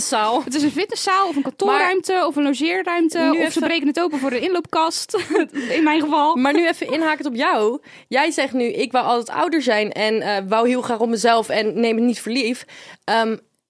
Het 0.44 0.56
is 0.56 0.64
een 0.64 0.72
fitnesszaal 0.72 1.28
of 1.28 1.36
een 1.36 1.42
kantoorruimte 1.42 2.03
of 2.10 2.36
een 2.36 2.44
logeerruimte. 2.44 3.20
Nu 3.20 3.46
Of 3.46 3.54
ze 3.54 3.60
breken 3.60 3.88
het 3.88 4.00
open 4.00 4.20
voor 4.20 4.32
een 4.32 4.42
inloopkast. 4.42 5.18
in 5.78 5.84
mijn 5.84 6.02
geval. 6.02 6.36
Maar 6.36 6.54
nu 6.54 6.68
even 6.68 6.92
inhakend 6.92 7.28
op 7.28 7.36
jou. 7.36 7.82
Jij 8.08 8.32
zegt 8.32 8.54
nu, 8.54 8.64
ik 8.64 8.92
wou 8.92 9.06
altijd 9.06 9.38
ouder 9.38 9.62
zijn 9.62 9.92
en 9.92 10.22
eh, 10.22 10.44
wou 10.48 10.68
heel 10.68 10.82
graag 10.82 11.00
op 11.00 11.10
mezelf 11.10 11.50
en 11.50 11.80
neem 11.80 11.96
het 11.96 12.06
niet 12.06 12.20
voor 12.20 12.32
lief. 12.32 12.66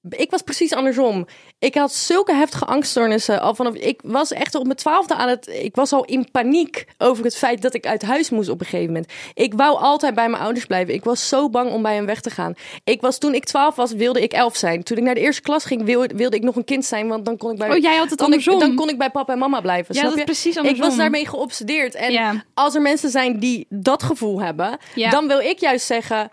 Ik 0.09 0.31
was 0.31 0.41
precies 0.41 0.73
andersom. 0.73 1.27
Ik 1.59 1.75
had 1.75 1.93
zulke 1.93 2.33
heftige 2.33 2.65
angststoornissen 2.65 3.41
al 3.41 3.55
vanaf. 3.55 3.73
Ik 3.73 3.99
was 4.03 4.31
echt 4.31 4.55
op 4.55 4.63
mijn 4.63 4.75
twaalfde 4.77 5.15
aan 5.15 5.29
het. 5.29 5.47
Ik 5.47 5.75
was 5.75 5.91
al 5.91 6.05
in 6.05 6.31
paniek 6.31 6.85
over 6.97 7.23
het 7.23 7.35
feit 7.37 7.61
dat 7.61 7.73
ik 7.73 7.85
uit 7.85 8.01
huis 8.01 8.29
moest 8.29 8.49
op 8.49 8.59
een 8.59 8.65
gegeven 8.65 8.87
moment. 8.93 9.11
Ik 9.33 9.53
wou 9.53 9.77
altijd 9.77 10.15
bij 10.15 10.29
mijn 10.29 10.43
ouders 10.43 10.65
blijven. 10.65 10.93
Ik 10.93 11.03
was 11.03 11.27
zo 11.29 11.49
bang 11.49 11.71
om 11.71 11.81
bij 11.81 11.95
hen 11.95 12.05
weg 12.05 12.21
te 12.21 12.29
gaan. 12.29 12.53
Ik 12.83 13.01
was 13.01 13.17
toen 13.17 13.33
ik 13.33 13.45
twaalf 13.45 13.75
was, 13.75 13.91
wilde 13.91 14.21
ik 14.21 14.33
elf 14.33 14.55
zijn. 14.55 14.83
Toen 14.83 14.97
ik 14.97 15.03
naar 15.03 15.15
de 15.15 15.21
eerste 15.21 15.41
klas 15.41 15.65
ging, 15.65 15.83
wilde, 15.83 16.15
wilde 16.15 16.35
ik 16.35 16.43
nog 16.43 16.55
een 16.55 16.63
kind 16.65 16.85
zijn, 16.85 17.07
want 17.07 17.25
dan 17.25 17.37
kon 17.37 17.51
ik 17.51 17.57
bij. 17.57 17.69
Oh, 17.71 17.77
jij 17.77 17.95
had 17.95 18.09
het 18.09 18.19
ik, 18.19 18.25
andersom. 18.25 18.59
dan 18.59 18.75
kon 18.75 18.89
ik 18.89 18.97
bij 18.97 19.09
papa 19.09 19.33
en 19.33 19.39
mama 19.39 19.61
blijven. 19.61 19.93
Ja, 19.95 19.99
snap 19.99 20.09
dat 20.11 20.19
je? 20.19 20.25
precies 20.25 20.55
Ik 20.55 20.61
was 20.61 20.71
andersom. 20.71 20.97
daarmee 20.97 21.27
geobsedeerd. 21.27 21.95
En 21.95 22.11
Ja. 22.11 22.43
als 22.53 22.75
er 22.75 22.81
mensen 22.81 23.09
zijn 23.09 23.39
die 23.39 23.65
dat 23.69 24.03
gevoel 24.03 24.41
hebben, 24.41 24.77
Ja. 24.95 25.09
dan 25.09 25.27
wil 25.27 25.39
ik 25.39 25.59
juist 25.59 25.85
zeggen. 25.85 26.29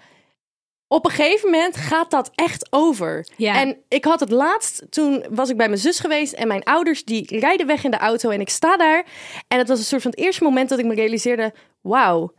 Op 0.92 1.05
een 1.05 1.11
gegeven 1.11 1.50
moment 1.50 1.76
gaat 1.76 2.11
dat 2.11 2.31
echt 2.35 2.66
over. 2.70 3.26
Ja. 3.37 3.61
En 3.61 3.76
ik 3.88 4.05
had 4.05 4.20
het 4.20 4.31
laatst, 4.31 4.83
toen 4.90 5.24
was 5.31 5.50
ik 5.50 5.57
bij 5.57 5.68
mijn 5.68 5.81
zus 5.81 6.00
geweest 6.00 6.33
en 6.33 6.48
mijn 6.48 6.62
ouders 6.62 7.05
die 7.05 7.38
rijden 7.38 7.66
weg 7.66 7.85
in 7.85 7.90
de 7.90 7.96
auto 7.98 8.31
en 8.31 8.40
ik 8.40 8.48
sta 8.48 8.76
daar. 8.76 9.05
En 9.48 9.59
het 9.59 9.68
was 9.68 9.79
een 9.79 9.85
soort 9.85 10.03
van 10.03 10.11
het 10.11 10.20
eerste 10.20 10.44
moment 10.44 10.68
dat 10.68 10.79
ik 10.79 10.85
me 10.85 10.94
realiseerde, 10.94 11.53
wauw, 11.81 12.33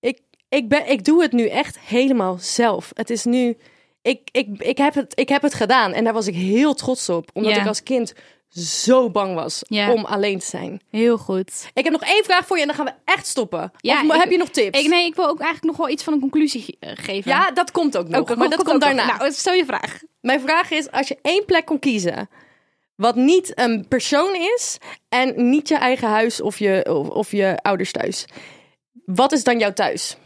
ik, 0.00 0.20
ik, 0.48 0.68
ben, 0.68 0.90
ik 0.90 1.04
doe 1.04 1.22
het 1.22 1.32
nu 1.32 1.48
echt 1.48 1.78
helemaal 1.78 2.36
zelf. 2.40 2.90
Het 2.94 3.10
is 3.10 3.24
nu, 3.24 3.56
ik, 4.02 4.20
ik, 4.32 4.48
ik, 4.58 4.78
heb 4.78 4.94
het, 4.94 5.12
ik 5.20 5.28
heb 5.28 5.42
het 5.42 5.54
gedaan 5.54 5.92
en 5.92 6.04
daar 6.04 6.12
was 6.12 6.26
ik 6.26 6.34
heel 6.34 6.74
trots 6.74 7.08
op. 7.08 7.30
Omdat 7.32 7.54
Ja. 7.54 7.60
ik 7.60 7.66
als 7.66 7.82
kind 7.82 8.12
zo 8.48 9.10
bang 9.10 9.34
was 9.34 9.62
Ja. 9.68 9.92
om 9.92 10.04
alleen 10.04 10.38
te 10.38 10.46
zijn. 10.46 10.80
Heel 10.90 11.18
goed. 11.18 11.70
Ik 11.74 11.84
heb 11.84 11.92
nog 11.92 12.02
één 12.02 12.24
vraag 12.24 12.46
voor 12.46 12.56
je 12.56 12.62
en 12.62 12.68
dan 12.68 12.76
gaan 12.76 12.86
we 12.86 13.12
echt 13.12 13.26
stoppen. 13.26 13.72
Ja, 13.80 14.02
of 14.06 14.14
ik- 14.14 14.20
heb 14.20 14.30
je 14.30 14.36
nog 14.38 14.48
tips? 14.48 14.80
Ik, 14.80 14.88
nee, 14.88 15.06
ik 15.06 15.14
wil 15.14 15.28
ook 15.28 15.40
eigenlijk 15.40 15.64
nog 15.76 15.86
wel 15.86 15.94
iets 15.94 16.02
van 16.04 16.12
een 16.12 16.20
conclusie 16.20 16.76
eh, 16.80 16.90
geven. 16.94 17.30
Ja, 17.30 17.50
dat 17.50 17.70
komt 17.70 17.96
ook 17.96 18.08
nog. 18.08 18.20
Ook- 18.30 18.36
maar 18.36 18.48
dat 18.48 18.62
komt 18.62 18.80
daarna. 18.80 19.06
nog. 19.06 19.18
Nou, 19.18 19.32
stel 19.32 19.52
je 19.54 19.64
vraag. 19.64 19.98
Mijn 20.20 20.40
vraag 20.40 20.70
is, 20.70 20.90
als 20.90 21.08
je 21.08 21.18
één 21.22 21.44
plek 21.44 21.64
kon 21.66 21.78
kiezen... 21.78 22.28
wat 22.96 23.14
niet 23.14 23.52
een 23.58 23.88
persoon 23.88 24.34
is... 24.34 24.78
en 25.08 25.50
niet 25.50 25.68
je 25.68 25.76
eigen 25.76 26.08
huis 26.08 26.40
of 26.40 26.58
je, 26.58 26.86
of, 26.90 27.08
of 27.08 27.30
je 27.30 27.58
ouders 27.62 27.92
thuis... 27.92 28.24
wat 29.04 29.32
is 29.32 29.44
dan 29.44 29.58
jouw 29.58 29.72
thuis? 29.72 30.16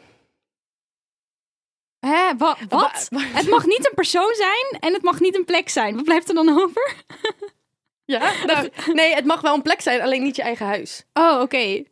Hè, 2.06 2.36
wa- 2.36 2.56
wat? 2.68 3.06
Wa- 3.10 3.20
Het 3.20 3.48
mag 3.48 3.66
niet 3.66 3.86
een 3.86 3.94
persoon 3.94 4.34
zijn 4.34 4.80
en 4.80 4.92
het 4.92 5.02
mag 5.02 5.20
niet 5.20 5.36
een 5.36 5.44
plek 5.44 5.68
zijn. 5.68 5.94
Wat 5.94 6.04
blijft 6.04 6.28
er 6.28 6.34
dan 6.34 6.48
over? 6.62 6.94
Ja? 8.10 8.32
nee, 8.92 9.14
het 9.14 9.24
mag 9.24 9.40
wel 9.40 9.54
een 9.54 9.62
plek 9.62 9.80
zijn, 9.80 10.00
alleen 10.00 10.22
niet 10.22 10.36
je 10.36 10.42
eigen 10.42 10.66
huis. 10.66 11.04
Oh, 11.12 11.40
oké. 11.40 11.82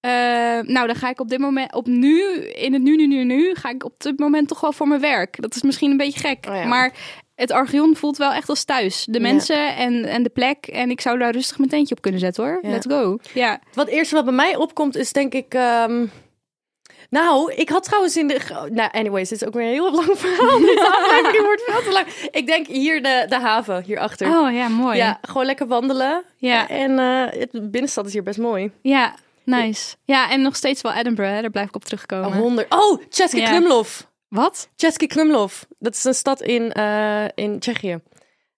Eh, 0.00 0.10
nou, 0.60 0.86
dan 0.86 0.94
ga 0.94 1.08
ik 1.08 1.20
op 1.20 1.28
dit 1.28 1.38
moment, 1.38 1.74
op 1.74 1.86
nu, 1.86 2.20
in 2.44 2.72
het 2.72 2.82
nu, 2.82 2.96
nu, 2.96 3.06
nu, 3.06 3.24
nu, 3.24 3.54
ga 3.54 3.70
ik 3.70 3.84
op 3.84 3.94
dit 3.98 4.18
moment 4.18 4.48
toch 4.48 4.60
wel 4.60 4.72
voor 4.72 4.88
mijn 4.88 5.00
werk. 5.00 5.40
Dat 5.40 5.54
is 5.54 5.62
misschien 5.62 5.90
een 5.90 5.96
beetje 5.96 6.20
gek. 6.20 6.46
Oh 6.48 6.54
ja. 6.54 6.66
Maar 6.66 6.92
het 7.34 7.50
Archeon 7.50 7.96
voelt 7.96 8.16
wel 8.16 8.32
echt 8.32 8.48
als 8.48 8.64
thuis. 8.64 9.06
De 9.10 9.20
mensen 9.20 9.76
en, 9.76 10.04
en 10.04 10.22
de 10.22 10.28
plek. 10.28 10.66
En 10.66 10.90
ik 10.90 11.00
zou 11.00 11.18
daar 11.18 11.32
rustig 11.32 11.58
mijn 11.58 11.70
tentje 11.70 11.94
op 11.94 12.02
kunnen 12.02 12.20
zetten 12.20 12.44
hoor. 12.44 12.58
Ja. 12.62 12.70
Let's 12.70 12.86
go. 12.86 13.18
Ja. 13.34 13.60
Wat 13.74 13.88
eerste 13.88 14.14
wat 14.14 14.24
bij 14.24 14.34
mij 14.34 14.56
opkomt 14.56 14.96
is 14.96 15.12
denk 15.12 15.34
ik... 15.34 15.54
ehm, 15.54 16.06
Nou, 17.12 17.52
ik 17.52 17.68
had 17.68 17.82
trouwens 17.84 18.16
in 18.16 18.26
de... 18.26 18.40
Nou, 18.70 18.90
anyways, 18.92 19.28
dit 19.28 19.40
is 19.42 19.48
ook 19.48 19.54
weer 19.54 19.64
een 19.66 19.72
heel 19.72 19.92
lang 20.00 20.18
verhaal. 20.18 20.58
Deze 20.58 20.96
aflevering 20.96 21.44
wordt 21.44 21.62
veel 21.62 21.82
te 21.82 21.92
lang. 21.92 22.06
Ik 22.30 22.46
denk 22.46 22.66
hier 22.66 23.02
de, 23.02 23.26
de 23.28 23.38
haven, 23.40 23.82
hierachter. 23.82 24.26
Oh 24.38 24.52
ja, 24.52 24.68
mooi. 24.68 24.96
Ja, 24.96 25.18
gewoon 25.22 25.46
lekker 25.46 25.66
wandelen. 25.66 26.24
Ja. 26.36 26.68
En 26.68 26.98
eh, 26.98 27.40
het 27.40 27.50
de 27.52 27.68
binnenstad 27.68 28.06
is 28.06 28.12
hier 28.12 28.22
best 28.22 28.38
mooi. 28.38 28.70
Ja, 28.82 29.14
nice. 29.44 29.96
Ja, 30.04 30.30
en 30.30 30.42
nog 30.42 30.56
steeds 30.56 30.82
wel 30.82 30.92
Edinburgh, 30.92 31.32
hè? 31.34 31.40
daar 31.40 31.50
blijf 31.50 31.68
ik 31.68 31.74
op 31.74 31.84
terugkomen. 31.84 32.28
Oh, 32.28 32.34
honderd. 32.36 32.74
Oh, 32.74 33.02
Ja. 33.30 33.48
Krumlov. 33.48 34.00
Wat? 34.28 34.68
Český 34.76 35.06
Krumlov. 35.06 35.62
Dat 35.78 35.94
is 35.94 36.04
een 36.04 36.14
stad 36.14 36.40
in, 36.42 36.72
eh, 36.72 37.24
in 37.34 37.58
Tsjechië. 37.58 38.00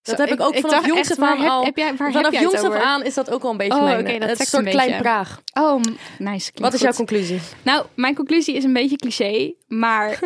Dat 0.05 0.19
heb 0.19 0.29
ik 0.31 0.41
ook 0.41 0.57
vanaf 0.57 0.87
jongs 0.87 1.11
af 1.11 1.19
aan 1.19 1.49
al. 1.49 1.65
Heb, 1.65 1.77
jij, 1.77 1.95
waar 1.97 2.13
vanaf 2.13 2.33
heb 2.33 2.41
jongs 2.43 2.63
het 2.63 2.73
af 2.73 2.81
aan 2.81 3.03
is 3.05 3.15
dat 3.15 3.31
ook 3.31 3.43
wel 3.43 3.51
een 3.51 3.57
beetje 3.57 3.79
Oh, 3.79 3.85
mijn... 3.85 4.01
oké, 4.01 4.19
dat 4.19 4.29
het 4.29 4.31
is 4.31 4.39
een 4.41 4.47
soort 4.47 4.65
een 4.67 4.71
klein. 4.71 5.03
Praag. 5.03 5.41
Oh, 5.55 5.81
nice. 6.19 6.51
Wat 6.55 6.67
is 6.73 6.79
goed. 6.79 6.81
jouw 6.81 6.93
conclusie? 6.93 7.41
Nou, 7.63 7.87
mijn 7.95 8.15
conclusie 8.15 8.55
is 8.55 8.65
een 8.65 8.73
beetje 8.73 8.97
cliché, 8.97 9.53
maar 9.69 10.19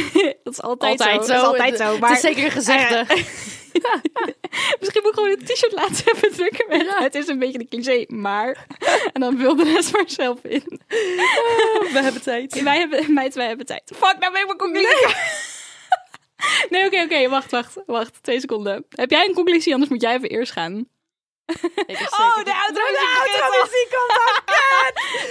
dat 0.44 0.52
is 0.52 0.62
altijd, 0.62 1.00
Altijd 1.00 1.24
zo. 1.24 1.26
zo. 1.26 1.32
Dat 1.32 1.36
is 1.42 1.42
altijd 1.48 1.70
Het- 1.70 1.80
zo. 1.80 1.90
het 1.90 2.00
Maar 2.00 2.12
is 2.12 2.20
zeker 2.20 2.44
een 2.44 2.50
gezegde. 2.50 3.04
Misschien 4.80 5.02
moet 5.02 5.10
ik 5.12 5.14
gewoon 5.18 5.30
een 5.30 5.44
t-shirt 5.44 5.72
laten 5.72 6.04
even 6.14 6.32
drukken 6.32 6.64
met 6.68 6.86
het 6.98 7.14
is 7.14 7.28
een 7.28 7.38
beetje 7.38 7.58
een 7.58 7.68
cliché, 7.68 8.04
maar 8.08 8.66
en 9.12 9.20
dan 9.20 9.38
vul 9.38 9.56
de 9.56 9.64
rest 9.64 9.92
maar 9.92 10.04
zelf 10.06 10.38
in. 10.42 10.62
We 11.92 12.00
hebben 12.02 12.22
tijd. 12.22 12.62
Wij 12.62 12.78
hebben, 12.78 13.12
meid, 13.12 13.34
wij 13.34 13.46
hebben 13.46 13.66
tijd. 13.66 13.82
Fuck, 13.96 14.16
nou 14.18 14.32
ben 14.32 14.40
ik 14.40 14.46
mijn 14.46 14.58
conclusie. 14.58 14.88
Nee, 15.06 15.14
oké, 16.86 17.02
oké, 17.02 17.28
wacht, 17.28 17.50
wacht, 17.50 17.76
wacht, 17.86 18.22
twee 18.22 18.40
seconden. 18.40 18.84
Heb 18.88 19.10
jij 19.10 19.26
een 19.26 19.34
conclusie, 19.34 19.72
anders 19.72 19.90
moet 19.90 20.02
jij 20.02 20.14
even 20.14 20.28
eerst 20.28 20.52
gaan. 20.52 20.72
Oh, 22.20 22.44
de 22.44 22.54
outro-muziek 22.54 23.88
komt 23.90 24.20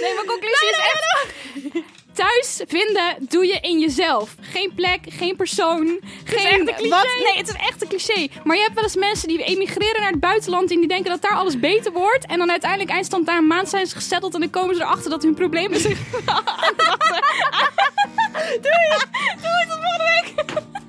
Nee, 0.00 0.14
mijn 0.14 0.26
conclusie 0.26 0.68
is 0.68 0.78
echt... 0.78 1.30
Thuis 2.12 2.60
vinden 2.66 3.16
doe 3.18 3.46
je 3.46 3.58
in 3.60 3.78
jezelf. 3.78 4.34
Geen 4.40 4.72
plek, 4.74 5.00
geen 5.08 5.36
persoon. 5.36 6.00
geen 6.24 6.46
echt 6.46 6.58
een 6.58 6.74
cliché. 6.74 6.88
Wat? 6.88 7.06
Nee, 7.24 7.36
het 7.36 7.48
is 7.48 7.54
echt 7.54 7.82
een 7.82 7.88
cliché. 7.88 8.28
Maar 8.44 8.56
je 8.56 8.62
hebt 8.62 8.74
wel 8.74 8.84
eens 8.84 8.96
mensen 8.96 9.28
die 9.28 9.44
emigreren 9.44 10.00
naar 10.00 10.10
het 10.10 10.20
buitenland 10.20 10.70
en 10.70 10.78
die 10.78 10.88
denken 10.88 11.10
dat 11.10 11.22
daar 11.22 11.36
alles 11.36 11.60
beter 11.60 11.92
wordt. 11.92 12.26
En 12.26 12.38
dan 12.38 12.50
uiteindelijk 12.50 12.90
eindstand 12.90 13.26
na 13.26 13.36
een 13.36 13.46
maand 13.46 13.68
zijn 13.68 13.86
ze 13.86 13.94
gezetteld 13.94 14.34
en 14.34 14.40
dan 14.40 14.50
komen 14.50 14.74
ze 14.74 14.82
erachter 14.82 15.10
dat 15.10 15.22
hun 15.22 15.34
problemen 15.34 15.80
zich. 15.80 15.98
Doei! 18.60 18.88
Doei, 19.40 19.66
tot 19.68 19.78
volgende 19.80 20.22
week! 20.24 20.88